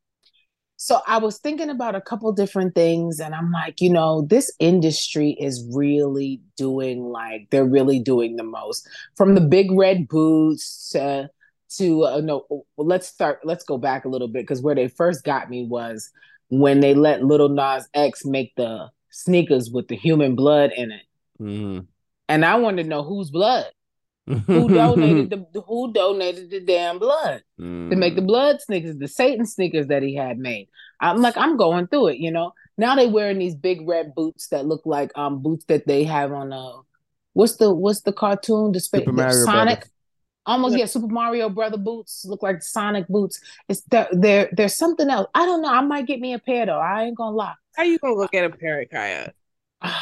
so 0.76 1.00
I 1.06 1.18
was 1.18 1.38
thinking 1.38 1.70
about 1.70 1.94
a 1.94 2.00
couple 2.00 2.30
different 2.32 2.74
things, 2.74 3.18
and 3.18 3.34
I'm 3.34 3.50
like, 3.50 3.80
you 3.80 3.90
know, 3.90 4.22
this 4.22 4.52
industry 4.60 5.30
is 5.40 5.66
really 5.74 6.42
doing 6.56 7.04
like 7.04 7.48
they're 7.50 7.64
really 7.64 7.98
doing 7.98 8.36
the 8.36 8.44
most. 8.44 8.86
From 9.16 9.34
the 9.34 9.40
big 9.40 9.72
red 9.72 10.06
boots 10.08 10.90
to 10.90 11.30
to 11.78 12.04
uh, 12.04 12.20
no, 12.20 12.66
let's 12.76 13.06
start. 13.06 13.40
Let's 13.44 13.64
go 13.64 13.78
back 13.78 14.04
a 14.04 14.08
little 14.08 14.28
bit 14.28 14.42
because 14.42 14.60
where 14.60 14.74
they 14.74 14.88
first 14.88 15.24
got 15.24 15.48
me 15.48 15.64
was 15.64 16.10
when 16.48 16.80
they 16.80 16.94
let 16.94 17.24
Lil 17.24 17.48
Nas 17.48 17.88
X 17.94 18.24
make 18.24 18.52
the 18.56 18.88
sneakers 19.10 19.70
with 19.70 19.88
the 19.88 19.96
human 19.96 20.34
blood 20.34 20.72
in 20.76 20.90
it, 20.92 21.02
Mm-hmm. 21.40 21.80
and 22.28 22.44
I 22.44 22.56
wanted 22.56 22.84
to 22.84 22.88
know 22.88 23.02
whose 23.02 23.30
blood, 23.30 23.66
who 24.26 24.68
donated 24.74 25.30
the 25.30 25.60
who 25.66 25.92
donated 25.92 26.50
the 26.50 26.60
damn 26.60 26.98
blood 26.98 27.42
to 27.58 27.96
make 27.96 28.14
Mm. 28.14 28.16
the 28.16 28.22
blood 28.22 28.60
sneakers, 28.62 28.96
the 28.96 29.08
Satan 29.08 29.44
sneakers 29.46 29.86
that 29.88 30.02
he 30.02 30.14
had 30.14 30.38
made. 30.38 30.68
I'm 31.00 31.20
like, 31.20 31.36
I'm 31.36 31.56
going 31.56 31.86
through 31.88 32.08
it, 32.08 32.18
you 32.18 32.30
know. 32.30 32.52
Now 32.78 32.94
they 32.94 33.06
wearing 33.06 33.38
these 33.38 33.54
big 33.54 33.86
red 33.88 34.14
boots 34.14 34.48
that 34.48 34.66
look 34.66 34.82
like 34.86 35.10
um 35.16 35.42
boots 35.42 35.64
that 35.66 35.86
they 35.86 36.04
have 36.04 36.32
on 36.32 36.52
uh 36.52 36.72
what's 37.34 37.56
the 37.56 37.72
what's 37.74 38.00
the 38.02 38.12
cartoon? 38.12 38.72
The 38.72 38.80
space 38.80 39.00
Super 39.00 39.12
Mario 39.12 39.44
Sonic. 39.44 39.78
Brothers. 39.78 39.90
Almost 40.46 40.74
Yeah. 40.74 40.80
yeah, 40.80 40.86
Super 40.86 41.08
Mario 41.08 41.48
Brother 41.48 41.76
boots 41.76 42.24
look 42.24 42.42
like 42.42 42.62
Sonic 42.62 43.08
boots. 43.08 43.40
It's 43.68 43.82
there, 43.82 44.08
there 44.12 44.48
there's 44.52 44.76
something 44.76 45.10
else. 45.10 45.28
I 45.34 45.44
don't 45.44 45.62
know. 45.62 45.72
I 45.72 45.80
might 45.80 46.06
get 46.06 46.20
me 46.20 46.32
a 46.34 46.38
pair 46.38 46.66
though. 46.66 46.78
I 46.78 47.04
ain't 47.04 47.16
gonna 47.16 47.36
lie. 47.36 47.54
How 47.76 47.82
you 47.82 47.98
gonna 47.98 48.14
look 48.14 48.32
at 48.34 48.44
a 48.44 48.50
parrot, 48.50 48.90
Kiyha? 48.92 49.32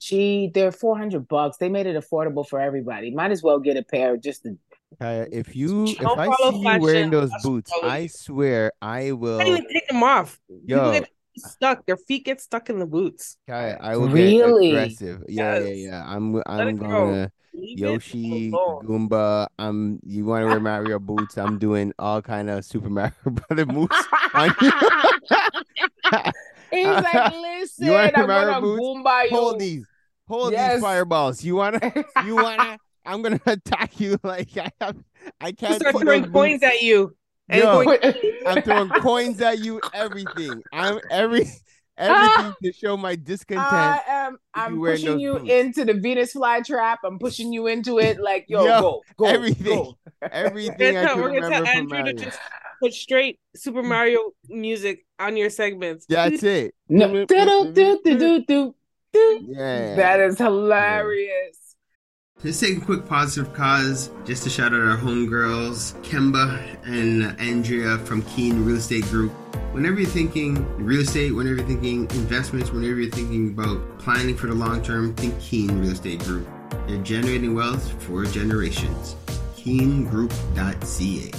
Gee, 0.00 0.50
they're 0.52 0.72
400 0.72 1.26
bucks. 1.26 1.56
They 1.56 1.70
made 1.70 1.86
it 1.86 1.96
affordable 1.96 2.46
for 2.46 2.60
everybody. 2.60 3.10
Might 3.10 3.30
as 3.30 3.42
well 3.42 3.58
get 3.58 3.78
a 3.78 3.82
pair 3.82 4.16
just 4.18 4.42
to 4.42 4.58
Kiyha, 5.00 5.28
if 5.32 5.56
you 5.56 5.86
if 5.86 5.98
Don't 5.98 6.18
I 6.18 6.30
see 6.50 6.58
you 6.58 6.80
wearing 6.80 7.10
those 7.10 7.32
boots, 7.42 7.72
I 7.82 8.06
swear 8.06 8.72
I 8.80 9.12
will. 9.12 9.38
Can't 9.38 9.48
even 9.50 9.68
take 9.68 9.88
them 9.88 10.02
off. 10.02 10.38
People 10.48 10.94
Yo. 10.94 11.04
Get 11.36 11.44
stuck. 11.50 11.86
Their 11.86 11.96
feet 11.96 12.24
get 12.24 12.40
stuck 12.40 12.70
in 12.70 12.78
the 12.78 12.86
boots. 12.86 13.36
Kiyha, 13.48 13.78
I 13.80 13.96
will 13.96 14.08
Really? 14.08 14.70
get 14.70 14.78
aggressive. 14.80 15.24
Yeah, 15.28 15.58
yeah, 15.58 15.64
Yes. 15.64 15.78
yeah. 15.78 16.04
I'm 16.06 16.42
I'm 16.46 16.76
gonna 16.76 17.30
Leave 17.52 17.78
Yoshi. 17.78 18.50
Goomba. 18.50 19.46
I'm 19.58 20.00
you 20.04 20.24
want 20.24 20.42
to 20.42 20.46
wear 20.48 20.60
Mario 20.60 20.98
boots? 20.98 21.38
I'm 21.38 21.58
doing 21.58 21.92
all 21.98 22.20
kind 22.22 22.50
of 22.50 22.64
Super 22.64 22.90
Mario 22.90 23.12
Brother 23.24 23.66
moves. 23.66 23.94
on 24.34 24.54
you. 24.60 24.72
He's 26.70 26.86
like, 26.86 27.32
listen, 27.32 27.86
you 27.86 27.92
wanna 27.92 28.12
I'm 28.16 28.26
Mario 28.26 28.46
gonna 28.54 28.60
boots? 28.60 28.82
Goomba 28.82 29.24
you. 29.24 29.30
hold 29.30 29.58
these, 29.60 29.86
hold 30.26 30.52
Yes. 30.52 30.72
these 30.74 30.82
fireballs. 30.82 31.44
You 31.44 31.56
wanna, 31.56 31.80
you 32.26 32.36
wanna? 32.36 32.78
I'm 33.06 33.22
gonna 33.22 33.40
attack 33.46 34.00
you 34.00 34.18
like 34.24 34.56
I 34.56 34.70
have. 34.80 34.96
I 35.40 35.52
can't 35.52 35.76
start 35.80 35.96
throwing 36.00 36.32
coins 36.32 36.62
at 36.62 36.80
you. 36.82 37.14
And 37.48 37.62
Yo. 37.62 37.98
I'm 38.46 38.62
throwing 38.62 38.90
coins 38.90 39.40
at 39.40 39.58
you. 39.58 39.80
Everything. 39.92 40.62
I'm 40.72 40.98
every 41.10 41.46
everything 41.98 42.54
to 42.62 42.72
show 42.72 42.96
my 42.96 43.16
discontent. 43.16 43.66
I 43.66 44.00
am. 44.06 44.38
I'm 44.54 44.78
wearing 44.78 45.00
pushing 45.00 45.20
you 45.20 45.34
boots. 45.34 45.50
into 45.50 45.84
the 45.84 45.94
Venus 45.94 46.34
flytrap. 46.34 46.98
I'm 47.04 47.18
pushing 47.18 47.52
you 47.52 47.66
into 47.66 47.98
it. 47.98 48.20
Like, 48.20 48.46
yo, 48.48 48.64
Yo, 48.64 48.80
go, 48.80 49.02
go, 49.16 49.24
everything. 49.26 49.64
go. 49.64 49.98
Everything 50.22 50.94
we're 50.94 51.00
I 51.00 51.04
gonna 51.04 51.06
can 51.06 51.06
tell, 51.06 51.22
we're 51.22 51.40
gonna 51.40 51.50
tell 51.50 51.66
from 51.66 51.92
Andrew 51.92 52.02
to 52.04 52.12
just 52.14 52.38
put 52.80 52.94
straight 52.94 53.38
Super 53.54 53.82
mm. 53.82 53.88
Mario 53.88 54.32
music 54.48 55.04
on 55.18 55.36
your 55.36 55.50
segments. 55.50 56.06
That's 56.08 56.42
it. 56.42 56.74
No, 56.88 57.26
do 57.26 57.26
do 57.26 57.72
do 57.72 58.00
do 58.04 58.44
do 58.44 58.74
do. 59.12 59.40
Yeah. 59.48 59.96
That 59.96 60.20
is 60.20 60.38
hilarious. 60.38 61.58
Let's 62.42 62.60
take 62.60 62.76
a 62.76 62.80
quick 62.82 63.06
positive 63.06 63.54
cause 63.54 64.10
just 64.26 64.42
to 64.42 64.50
shout 64.50 64.74
out 64.74 64.80
our 64.80 64.98
homegirls, 64.98 65.94
Kemba 66.02 66.76
and 66.84 67.40
Andrea 67.40 67.96
from 67.98 68.20
Keen 68.24 68.66
Real 68.66 68.76
Estate 68.76 69.04
Group. 69.04 69.32
Whenever 69.72 70.00
you're 70.00 70.10
thinking 70.10 70.62
real 70.76 71.00
estate, 71.00 71.32
whenever 71.32 71.56
you're 71.56 71.66
thinking 71.66 72.02
investments, 72.10 72.70
whenever 72.70 73.00
you're 73.00 73.10
thinking 73.10 73.48
about 73.48 73.98
planning 73.98 74.36
for 74.36 74.48
the 74.48 74.54
long 74.54 74.82
term, 74.82 75.14
think 75.14 75.40
Keen 75.40 75.80
Real 75.80 75.92
Estate 75.92 76.18
Group. 76.18 76.46
They're 76.86 77.02
generating 77.02 77.54
wealth 77.54 77.90
for 78.02 78.26
generations. 78.26 79.16
KeenGroup.ca. 79.56 81.30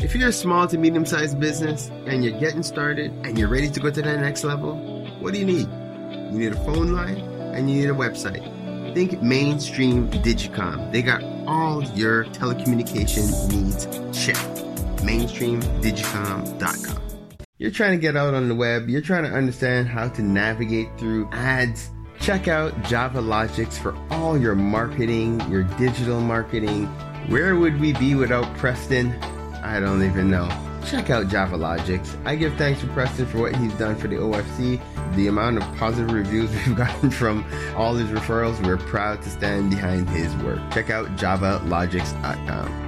If 0.00 0.14
you're 0.14 0.28
a 0.28 0.32
small 0.32 0.66
to 0.68 0.78
medium 0.78 1.04
sized 1.04 1.38
business 1.38 1.90
and 2.06 2.24
you're 2.24 2.40
getting 2.40 2.62
started 2.62 3.10
and 3.26 3.38
you're 3.38 3.48
ready 3.48 3.68
to 3.68 3.78
go 3.78 3.90
to 3.90 4.00
the 4.00 4.16
next 4.16 4.42
level, 4.42 4.74
what 5.20 5.34
do 5.34 5.40
you 5.40 5.44
need? 5.44 5.68
You 6.32 6.38
need 6.38 6.52
a 6.52 6.64
phone 6.64 6.94
line 6.94 7.18
and 7.54 7.70
you 7.70 7.82
need 7.82 7.90
a 7.90 7.94
website. 7.94 8.42
Think 8.94 9.20
mainstream 9.20 10.08
Digicom. 10.10 10.92
They 10.92 11.02
got 11.02 11.22
all 11.46 11.82
your 11.82 12.24
telecommunication 12.26 13.50
needs 13.52 13.86
checked. 14.18 14.67
Mainstreamdigicom.com. 15.00 17.02
You're 17.58 17.72
trying 17.72 17.92
to 17.92 17.98
get 17.98 18.16
out 18.16 18.34
on 18.34 18.48
the 18.48 18.54
web, 18.54 18.88
you're 18.88 19.00
trying 19.00 19.24
to 19.24 19.30
understand 19.30 19.88
how 19.88 20.08
to 20.10 20.22
navigate 20.22 20.88
through 20.96 21.28
ads. 21.32 21.90
Check 22.20 22.46
out 22.46 22.80
Java 22.84 23.20
Logics 23.20 23.76
for 23.76 23.96
all 24.10 24.38
your 24.38 24.54
marketing, 24.54 25.40
your 25.50 25.64
digital 25.64 26.20
marketing. 26.20 26.86
Where 27.28 27.56
would 27.56 27.80
we 27.80 27.92
be 27.94 28.14
without 28.14 28.56
Preston? 28.56 29.12
I 29.62 29.80
don't 29.80 30.04
even 30.04 30.30
know. 30.30 30.48
Check 30.86 31.10
out 31.10 31.28
Java 31.28 31.56
Logics. 31.56 32.16
I 32.24 32.36
give 32.36 32.54
thanks 32.54 32.80
to 32.80 32.86
Preston 32.88 33.26
for 33.26 33.38
what 33.38 33.56
he's 33.56 33.74
done 33.74 33.96
for 33.96 34.08
the 34.08 34.16
OFC. 34.16 34.80
The 35.16 35.26
amount 35.26 35.58
of 35.58 35.64
positive 35.76 36.12
reviews 36.12 36.50
we've 36.66 36.76
gotten 36.76 37.10
from 37.10 37.44
all 37.76 37.94
his 37.94 38.10
referrals, 38.10 38.64
we're 38.64 38.76
proud 38.76 39.22
to 39.22 39.30
stand 39.30 39.70
behind 39.70 40.08
his 40.08 40.34
work. 40.36 40.58
Check 40.72 40.90
out 40.90 41.08
javalogics.com. 41.16 42.87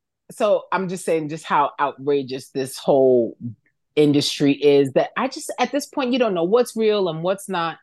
so 0.31 0.63
I'm 0.71 0.89
just 0.89 1.05
saying 1.05 1.29
just 1.29 1.45
how 1.45 1.71
outrageous 1.79 2.49
this 2.49 2.77
whole 2.77 3.37
industry 3.95 4.53
is 4.53 4.93
that 4.93 5.09
I 5.17 5.27
just 5.27 5.53
at 5.59 5.71
this 5.71 5.85
point 5.85 6.13
you 6.13 6.19
don't 6.19 6.33
know 6.33 6.45
what's 6.45 6.75
real 6.75 7.09
and 7.09 7.21
what's 7.23 7.47
not. 7.49 7.77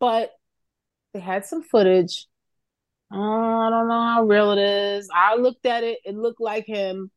But 0.00 0.30
they 1.12 1.20
had 1.20 1.44
some 1.44 1.62
footage. 1.62 2.26
Uh, 3.12 3.18
I 3.18 3.70
don't 3.70 3.88
know 3.88 4.00
how 4.02 4.24
real 4.24 4.50
it 4.52 4.58
is. 4.58 5.08
I 5.14 5.36
looked 5.36 5.66
at 5.66 5.84
it, 5.84 5.98
it 6.04 6.16
looked 6.16 6.40
like 6.40 6.66
him. 6.66 7.10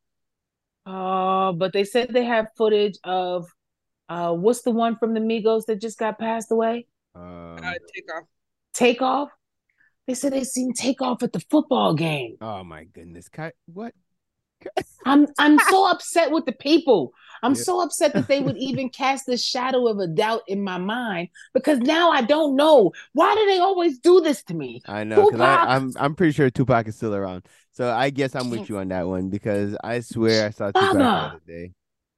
Uh, 0.86 1.52
but 1.52 1.72
they 1.72 1.84
said 1.84 2.10
they 2.12 2.24
have 2.24 2.46
footage 2.56 2.98
of 3.04 3.46
uh 4.08 4.32
what's 4.32 4.62
the 4.62 4.70
one 4.70 4.96
from 4.96 5.12
the 5.14 5.20
Migos 5.20 5.66
that 5.66 5.80
just 5.80 5.98
got 5.98 6.18
passed 6.18 6.50
away? 6.52 6.86
Um, 7.14 7.56
Uh, 7.62 7.72
take 7.94 8.14
off. 8.14 8.24
Takeoff. 8.74 9.28
They 10.06 10.14
said 10.14 10.32
they 10.32 10.44
seen 10.44 10.72
Takeoff 10.72 11.22
at 11.22 11.32
the 11.32 11.40
football 11.50 11.94
game. 11.94 12.36
oh 12.40 12.64
my 12.64 12.84
goodness, 12.84 13.28
Ki- 13.28 13.50
what? 13.66 13.92
I'm 15.04 15.26
I'm 15.38 15.58
so 15.58 15.86
upset 15.90 16.30
with 16.30 16.46
the 16.46 16.52
people. 16.52 17.12
I'm 17.42 17.54
Yeah. 17.54 17.62
so 17.62 17.80
upset 17.82 18.14
that 18.14 18.26
they 18.28 18.40
would 18.40 18.56
even 18.56 18.88
cast 19.02 19.26
the 19.26 19.36
shadow 19.36 19.86
of 19.86 19.98
a 19.98 20.06
doubt 20.08 20.42
in 20.48 20.62
my 20.62 20.78
mind 20.78 21.28
because 21.54 21.78
now 21.78 22.10
I 22.10 22.22
don't 22.22 22.56
know. 22.56 22.92
Why 23.12 23.34
do 23.34 23.46
they 23.46 23.58
always 23.58 23.98
do 23.98 24.20
this 24.20 24.42
to 24.44 24.54
me? 24.54 24.82
I 24.88 25.04
know 25.04 25.24
because 25.24 25.40
Tupac. 25.40 25.68
I'm 25.68 25.92
I'm 25.98 26.14
pretty 26.14 26.32
sure 26.32 26.50
Tupac 26.50 26.88
is 26.88 26.96
still 26.96 27.14
around. 27.14 27.46
So 27.72 27.90
I 27.90 28.10
guess 28.10 28.34
I'm 28.34 28.50
with 28.50 28.68
you 28.68 28.78
on 28.78 28.88
that 28.88 29.06
one 29.06 29.28
because 29.28 29.76
I 29.84 30.00
swear 30.00 30.46
I 30.46 30.50
saw 30.50 30.72
Tupac 30.72 30.92
the 30.92 30.96
other 30.98 31.40
day 31.46 31.72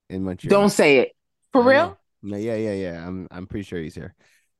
in 0.09 0.23
Montreal. 0.23 0.49
Don't 0.49 0.69
say 0.69 0.97
it. 0.99 1.11
For 1.53 1.61
real? 1.61 1.97
No, 2.23 2.37
yeah, 2.37 2.55
yeah, 2.55 2.73
yeah. 2.73 3.07
I'm 3.07 3.27
I'm 3.29 3.45
pretty 3.45 3.63
sure 3.63 3.79
he's 3.79 3.95
here. 3.95 4.15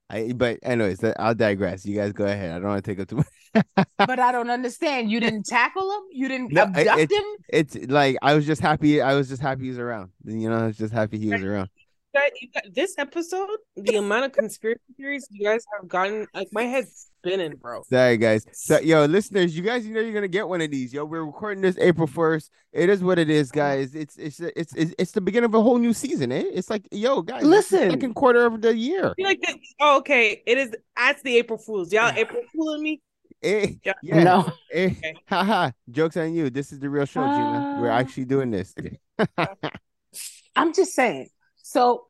I 0.10 0.34
but 0.34 0.60
anyways, 0.62 1.04
I'll 1.18 1.34
digress. 1.36 1.86
You 1.86 1.96
guys 1.96 2.12
go 2.14 2.26
ahead. 2.26 2.52
I 2.52 2.60
don't 2.60 2.68
want 2.68 2.84
to 2.84 2.92
take 2.92 3.00
up 3.00 3.08
too 3.08 3.16
much. 3.18 3.28
But 3.54 4.20
I 4.20 4.32
don't 4.32 4.50
understand. 4.50 5.12
You 5.12 5.20
didn't 5.20 5.46
tackle 5.46 5.90
him? 5.92 6.02
You 6.12 6.28
didn't 6.28 6.52
No, 6.54 6.64
abduct 6.64 7.00
it- 7.00 7.12
him? 7.12 7.24
it's 7.50 7.76
like 7.90 8.18
I 8.22 8.34
was 8.34 8.46
just 8.46 8.62
happy. 8.62 9.02
I 9.02 9.16
was 9.16 9.30
just 9.30 9.42
happy 9.42 9.64
he 9.64 9.70
was 9.70 9.80
around. 9.80 10.12
You 10.26 10.50
know, 10.50 10.58
I 10.58 10.66
was 10.68 10.78
just 10.78 10.94
happy 10.94 11.18
he 11.20 11.30
was 11.30 11.44
around. 11.44 11.70
Guys, 12.14 12.32
got, 12.54 12.64
this 12.74 12.96
episode, 12.98 13.48
the 13.78 13.96
amount 13.96 14.26
of 14.26 14.32
conspiracy 14.34 14.82
theories 14.98 15.26
you 15.32 15.46
guys 15.48 15.64
have 15.74 15.88
gotten, 15.88 16.28
like 16.34 16.50
my 16.52 16.64
head's 16.64 17.08
spinning, 17.24 17.56
bro. 17.56 17.84
Sorry, 17.90 18.18
guys. 18.18 18.46
So, 18.52 18.80
yo, 18.80 19.06
listeners, 19.06 19.56
you 19.56 19.64
guys, 19.64 19.88
you 19.88 19.94
know, 19.94 20.02
you're 20.02 20.14
gonna 20.14 20.28
get 20.28 20.46
one 20.46 20.60
of 20.60 20.70
these. 20.72 20.92
Yo, 20.94 21.06
we're 21.06 21.24
recording 21.24 21.62
this 21.62 21.78
April 21.78 22.08
first. 22.08 22.52
It 22.74 22.90
is 22.90 23.02
what 23.02 23.18
it 23.18 23.30
is, 23.30 23.50
guys. 23.50 23.96
It's 23.96 24.18
it's 24.18 24.42
it's 24.42 24.74
it's, 24.74 24.94
it's 25.00 25.12
the 25.14 25.22
beginning 25.22 25.46
of 25.46 25.54
a 25.54 25.62
whole 25.62 25.78
new 25.78 25.94
season. 25.94 26.34
Eh? 26.34 26.44
It's 26.54 26.70
like, 26.70 26.86
yo, 26.92 27.22
guys, 27.22 27.38
it's 27.38 27.44
the 27.46 27.50
Listen. 27.50 27.90
second 27.92 28.14
quarter 28.16 28.46
of 28.46 28.62
the 28.62 28.76
year. 28.76 29.14
Like. 29.18 29.40
Oh, 29.80 30.00
okay. 30.00 30.44
It 30.46 30.58
is. 30.58 30.76
That's 30.98 31.22
the 31.22 31.38
April 31.38 31.60
Fools. 31.60 31.94
Y'all 31.94 32.12
April 32.14 32.42
fooling 32.54 32.84
me. 32.84 33.02
Eh, 33.44 33.74
Yeah. 33.84 33.94
yeah. 34.04 34.24
No. 34.24 34.52
Eh, 34.72 34.92
Okay. 34.98 35.16
haha. 35.28 35.72
Jokes 35.90 36.18
on 36.18 36.34
you. 36.34 36.50
This 36.50 36.72
is 36.72 36.80
the 36.80 36.90
real 36.90 37.06
show, 37.06 37.22
Gina. 37.22 37.78
We're 37.82 37.90
Ah. 37.90 37.98
actually 37.98 38.26
doing 38.26 38.52
this. 38.52 38.74
I'm 40.56 40.74
just 40.74 40.94
saying. 40.94 41.30
So 41.58 42.08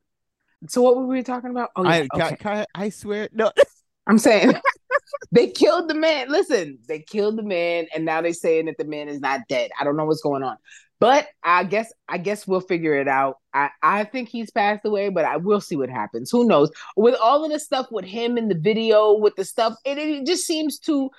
so 0.67 0.81
what 0.81 0.95
were 0.95 1.07
we 1.07 1.23
talking 1.23 1.49
about? 1.49 1.69
Oh, 1.75 1.83
yeah, 1.83 1.89
I, 1.89 2.07
okay. 2.13 2.35
Ka- 2.35 2.55
Ka- 2.55 2.65
I 2.75 2.89
swear, 2.89 3.29
no. 3.31 3.51
I'm 4.07 4.17
saying 4.17 4.53
they 5.31 5.47
killed 5.47 5.89
the 5.89 5.93
man. 5.95 6.29
Listen, 6.29 6.79
they 6.87 6.99
killed 6.99 7.37
the 7.37 7.43
man, 7.43 7.87
and 7.95 8.05
now 8.05 8.21
they're 8.21 8.33
saying 8.33 8.65
that 8.65 8.77
the 8.77 8.85
man 8.85 9.07
is 9.09 9.19
not 9.19 9.41
dead. 9.47 9.71
I 9.79 9.83
don't 9.83 9.95
know 9.97 10.05
what's 10.05 10.21
going 10.21 10.43
on, 10.43 10.57
but 11.01 11.27
I 11.43 11.63
guess 11.65 11.91
I 12.07 12.17
guess 12.19 12.47
we'll 12.47 12.61
figure 12.61 12.93
it 12.95 13.07
out. 13.09 13.35
I 13.53 13.69
I 13.81 14.03
think 14.05 14.29
he's 14.29 14.51
passed 14.51 14.85
away, 14.85 15.09
but 15.09 15.25
I 15.25 15.35
will 15.37 15.59
see 15.59 15.75
what 15.75 15.89
happens. 15.89 16.29
Who 16.31 16.45
knows? 16.47 16.69
With 16.95 17.15
all 17.21 17.43
of 17.43 17.51
the 17.51 17.59
stuff 17.59 17.87
with 17.91 18.05
him 18.05 18.37
in 18.37 18.47
the 18.47 18.55
video, 18.55 19.17
with 19.17 19.35
the 19.35 19.43
stuff, 19.43 19.73
it, 19.83 19.97
it 19.97 20.25
just 20.25 20.45
seems 20.45 20.79
too. 20.79 21.09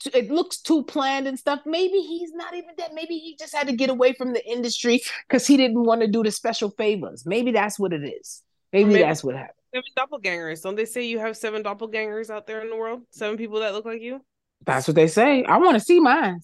too- 0.00 0.10
It 0.14 0.30
looks 0.30 0.60
too 0.60 0.84
planned 0.84 1.26
and 1.26 1.38
stuff. 1.38 1.60
Maybe 1.66 1.98
he's 2.00 2.32
not 2.32 2.54
even 2.54 2.70
dead. 2.78 2.90
Maybe 2.94 3.18
he 3.18 3.34
just 3.38 3.54
had 3.54 3.66
to 3.66 3.72
get 3.74 3.90
away 3.90 4.12
from 4.12 4.32
the 4.34 4.44
industry 4.46 5.02
because 5.28 5.46
he 5.46 5.56
didn't 5.56 5.82
want 5.84 6.00
to 6.02 6.06
do 6.06 6.22
the 6.22 6.30
special 6.30 6.70
favors. 6.70 7.24
Maybe 7.26 7.50
that's 7.52 7.78
what 7.78 7.92
it 7.92 8.04
is. 8.04 8.42
Maybe, 8.72 8.90
maybe- 8.92 9.02
that's 9.02 9.24
what 9.24 9.34
happened. 9.36 9.56
Seven 9.74 9.92
doppelgangers. 9.98 10.62
Don't 10.62 10.74
they 10.76 10.84
say 10.84 11.04
you 11.04 11.18
have 11.20 11.36
seven 11.36 11.62
doppelgangers 11.62 12.28
out 12.28 12.46
there 12.46 12.60
in 12.60 12.70
the 12.70 12.76
world? 12.76 13.02
Seven 13.10 13.36
people 13.36 13.60
that 13.60 13.72
look 13.72 13.84
like 13.84 14.02
you. 14.02 14.20
That's 14.66 14.86
what 14.88 14.96
they 14.96 15.06
say. 15.06 15.44
I 15.44 15.56
want 15.58 15.74
to 15.74 15.80
see 15.80 16.00
mine 16.00 16.40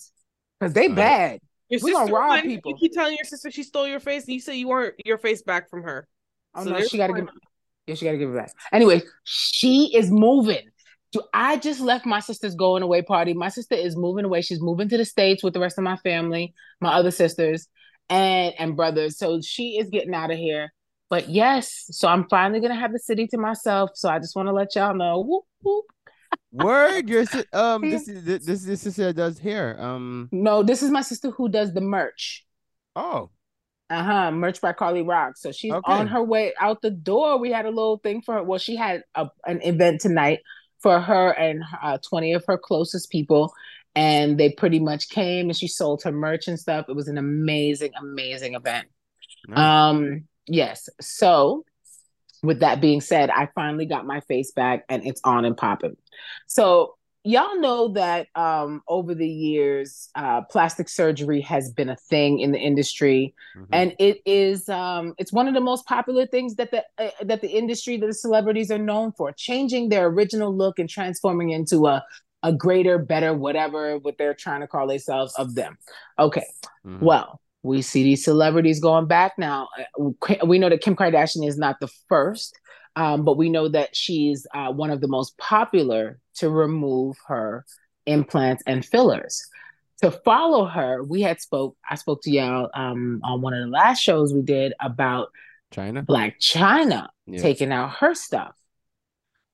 because 0.61 0.73
they 0.73 0.87
Right. 0.89 0.97
bad. 0.97 1.41
Your 1.69 1.81
We 1.83 1.93
gonna 1.93 2.13
rob 2.13 2.31
won. 2.31 2.43
people. 2.43 2.73
You 2.73 2.77
keep 2.79 2.93
telling 2.93 3.17
your 3.17 3.25
sister 3.25 3.51
she 3.51 3.63
stole 3.63 3.89
your 3.89 4.01
face, 4.01 4.25
and 4.25 4.35
you 4.35 4.41
say 4.41 4.57
you 4.57 4.69
want 4.69 4.95
your 5.05 5.19
face 5.19 5.43
back 5.43 5.69
from 5.69 5.83
her. 5.83 6.07
Oh 6.55 6.65
So 6.65 6.71
no, 6.71 6.81
she 6.83 6.97
got 6.97 7.09
to 7.09 7.13
one. 7.13 7.25
give. 7.27 7.35
Yeah, 7.87 7.95
she 7.95 8.05
got 8.05 8.13
to 8.13 8.19
give 8.19 8.31
it 8.31 8.37
back. 8.37 8.51
Anyway, 8.73 9.03
she 9.25 9.93
is 9.95 10.11
moving. 10.11 10.71
So 11.15 11.23
I 11.33 11.57
just 11.57 11.81
left 11.81 12.05
my 12.05 12.21
sister's 12.21 12.55
going 12.55 12.83
away 12.83 13.03
party. 13.03 13.33
My 13.33 13.49
sister 13.49 13.75
is 13.77 13.97
moving 13.97 14.25
away. 14.25 14.43
She's 14.43 14.61
moving 14.61 14.89
to 14.89 14.97
the 14.97 15.05
states 15.05 15.43
with 15.43 15.55
the 15.55 15.61
rest 15.61 15.79
of 15.79 15.85
my 15.85 15.97
family, 15.99 16.53
my 16.81 16.95
other 16.95 17.11
sisters 17.11 17.69
and 18.09 18.55
and 18.59 18.77
brothers. 18.77 19.19
So 19.19 19.41
she 19.41 19.79
is 19.79 19.89
getting 19.89 20.15
out 20.15 20.31
of 20.31 20.39
here. 20.39 20.73
But 21.09 21.29
yes, 21.29 21.87
so 21.91 22.09
I'm 22.09 22.29
finally 22.29 22.61
gonna 22.61 22.75
have 22.75 22.93
the 22.93 22.99
city 22.99 23.29
to 23.29 23.39
myself. 23.39 23.91
So 23.95 24.09
I 24.09 24.19
just 24.19 24.35
want 24.35 24.49
to 24.49 24.53
let 24.53 24.75
y'all 24.75 24.95
know. 24.95 25.21
Whoop, 25.21 25.45
whoop. 25.63 25.85
Word, 26.53 27.09
your 27.09 27.25
um, 27.53 27.83
this 27.91 28.09
is 28.09 28.25
this 28.25 28.65
this 28.65 28.81
sister 28.83 29.13
does 29.13 29.39
hair. 29.39 29.77
Um, 29.81 30.29
No, 30.33 30.63
this 30.63 30.83
is 30.83 30.91
my 30.91 31.03
sister 31.03 31.31
who 31.31 31.49
does 31.49 31.73
the 31.75 31.81
merch. 31.81 32.45
oh, 32.95 33.31
Uh-huh. 33.91 34.31
Merch 34.33 34.61
by 34.61 34.73
Carly 34.73 35.03
Rock. 35.03 35.37
So 35.37 35.53
she's 35.53 35.73
Okay. 35.73 35.93
on 35.93 36.07
her 36.09 36.23
way 36.23 36.53
out 36.61 36.83
the 36.83 36.91
door. 36.91 37.39
We 37.39 37.53
had 37.53 37.67
a 37.67 37.71
little 37.71 37.99
thing 37.99 38.23
for 38.23 38.35
her. 38.35 38.43
Well, 38.43 38.59
she 38.59 38.75
had 38.77 39.03
a, 39.15 39.29
an 39.47 39.61
event 39.63 40.01
tonight 40.01 40.41
for 40.81 41.01
her 41.01 41.31
and 41.31 41.63
uh, 41.83 41.99
20 41.99 42.33
of 42.35 42.45
her 42.47 42.59
closest 42.59 43.11
people. 43.11 43.53
And 43.95 44.39
they 44.39 44.51
pretty 44.51 44.79
much 44.81 45.09
came 45.09 45.49
and 45.49 45.57
she 45.57 45.69
sold 45.69 46.03
her 46.03 46.13
merch 46.13 46.49
and 46.49 46.59
stuff. 46.61 46.87
It 46.89 46.95
was 46.97 47.09
an 47.09 47.17
amazing, 47.17 47.93
amazing 47.99 48.55
event. 48.55 48.89
nice. 49.49 49.59
Um, 49.59 50.25
yes. 50.47 50.89
So 51.01 51.65
with 52.43 52.61
that 52.61 52.81
being 52.83 53.01
said, 53.01 53.31
I 53.31 53.49
finally 53.55 53.87
got 53.87 54.05
my 54.07 54.21
face 54.21 54.53
back 54.53 54.85
and 54.91 55.07
it's 55.07 55.21
on 55.25 55.45
and 55.47 55.57
popping. 55.57 55.97
So 56.47 56.95
y'all 57.25 57.59
know 57.61 57.89
that 57.89 58.29
um 58.35 58.83
over 58.89 59.15
the 59.15 59.29
years, 59.29 60.09
uh 60.15 60.43
plastic 60.43 60.89
surgery 60.89 61.41
has 61.41 61.73
been 61.73 61.89
a 61.89 61.97
thing 61.97 62.39
in 62.41 62.53
the 62.53 62.59
industry 62.59 63.35
Mhm. 63.57 63.67
and 63.73 63.97
it 63.99 64.21
is 64.25 64.69
um 64.69 65.15
it's 65.19 65.33
one 65.33 65.49
of 65.49 65.55
the 65.55 65.61
most 65.61 65.87
popular 65.87 66.25
things 66.27 66.55
that 66.55 66.71
the 66.71 66.85
uh, 66.99 67.11
that 67.25 67.41
the 67.41 67.49
industry 67.49 67.97
that 67.97 68.07
the 68.07 68.15
celebrities 68.15 68.71
are 68.71 68.79
known 68.79 69.11
for 69.13 69.33
changing 69.33 69.89
their 69.89 70.07
original 70.07 70.55
look 70.55 70.79
and 70.79 70.89
transforming 70.89 71.51
into 71.51 71.87
a 71.87 72.05
a 72.45 72.53
greater 72.53 72.97
better 72.99 73.35
whatever 73.35 73.99
what 73.99 74.17
they're 74.19 74.35
trying 74.35 74.61
to 74.61 74.69
call 74.69 74.87
themselves 74.87 75.35
of 75.37 75.55
them 75.57 75.77
okay 76.19 76.47
Mhm. 76.87 77.03
well 77.03 77.41
we 77.65 77.83
see 77.83 78.05
these 78.05 78.23
celebrities 78.23 78.79
going 78.79 79.07
back 79.07 79.33
now 79.37 79.69
Uh, 79.99 80.47
we 80.47 80.59
know 80.61 80.69
that 80.69 80.81
kim 80.81 80.95
kardashian 80.95 81.45
is 81.49 81.59
not 81.59 81.81
the 81.81 81.89
first 82.09 82.55
um, 82.97 83.25
but 83.25 83.37
we 83.37 83.49
know 83.49 83.69
that 83.69 83.95
she's 83.95 84.47
uh, 84.55 84.73
one 84.73 84.91
of 84.91 85.01
the 85.01 85.09
most 85.09 85.37
popular 85.39 86.19
to 86.37 86.51
remove 86.51 87.17
her 87.29 87.65
implants 88.07 88.63
and 88.67 88.85
fillers 88.85 89.47
to 90.03 90.11
follow 90.11 90.65
her 90.65 91.03
we 91.03 91.23
had 91.23 91.41
spoke 91.41 91.77
i 91.89 91.95
spoke 91.95 92.23
to 92.23 92.31
y'all 92.31 92.71
um, 92.75 93.21
on 93.25 93.41
one 93.41 93.53
of 93.55 93.61
the 93.61 93.71
last 93.71 94.01
shows 94.01 94.33
we 94.33 94.43
did 94.43 94.73
about 94.81 95.29
Chyna. 95.73 96.07
Blac 96.07 96.39
Chyna 96.39 97.09
Yeah. 97.27 97.41
taking 97.43 97.73
out 97.73 97.91
her 97.97 98.15
stuff 98.15 98.55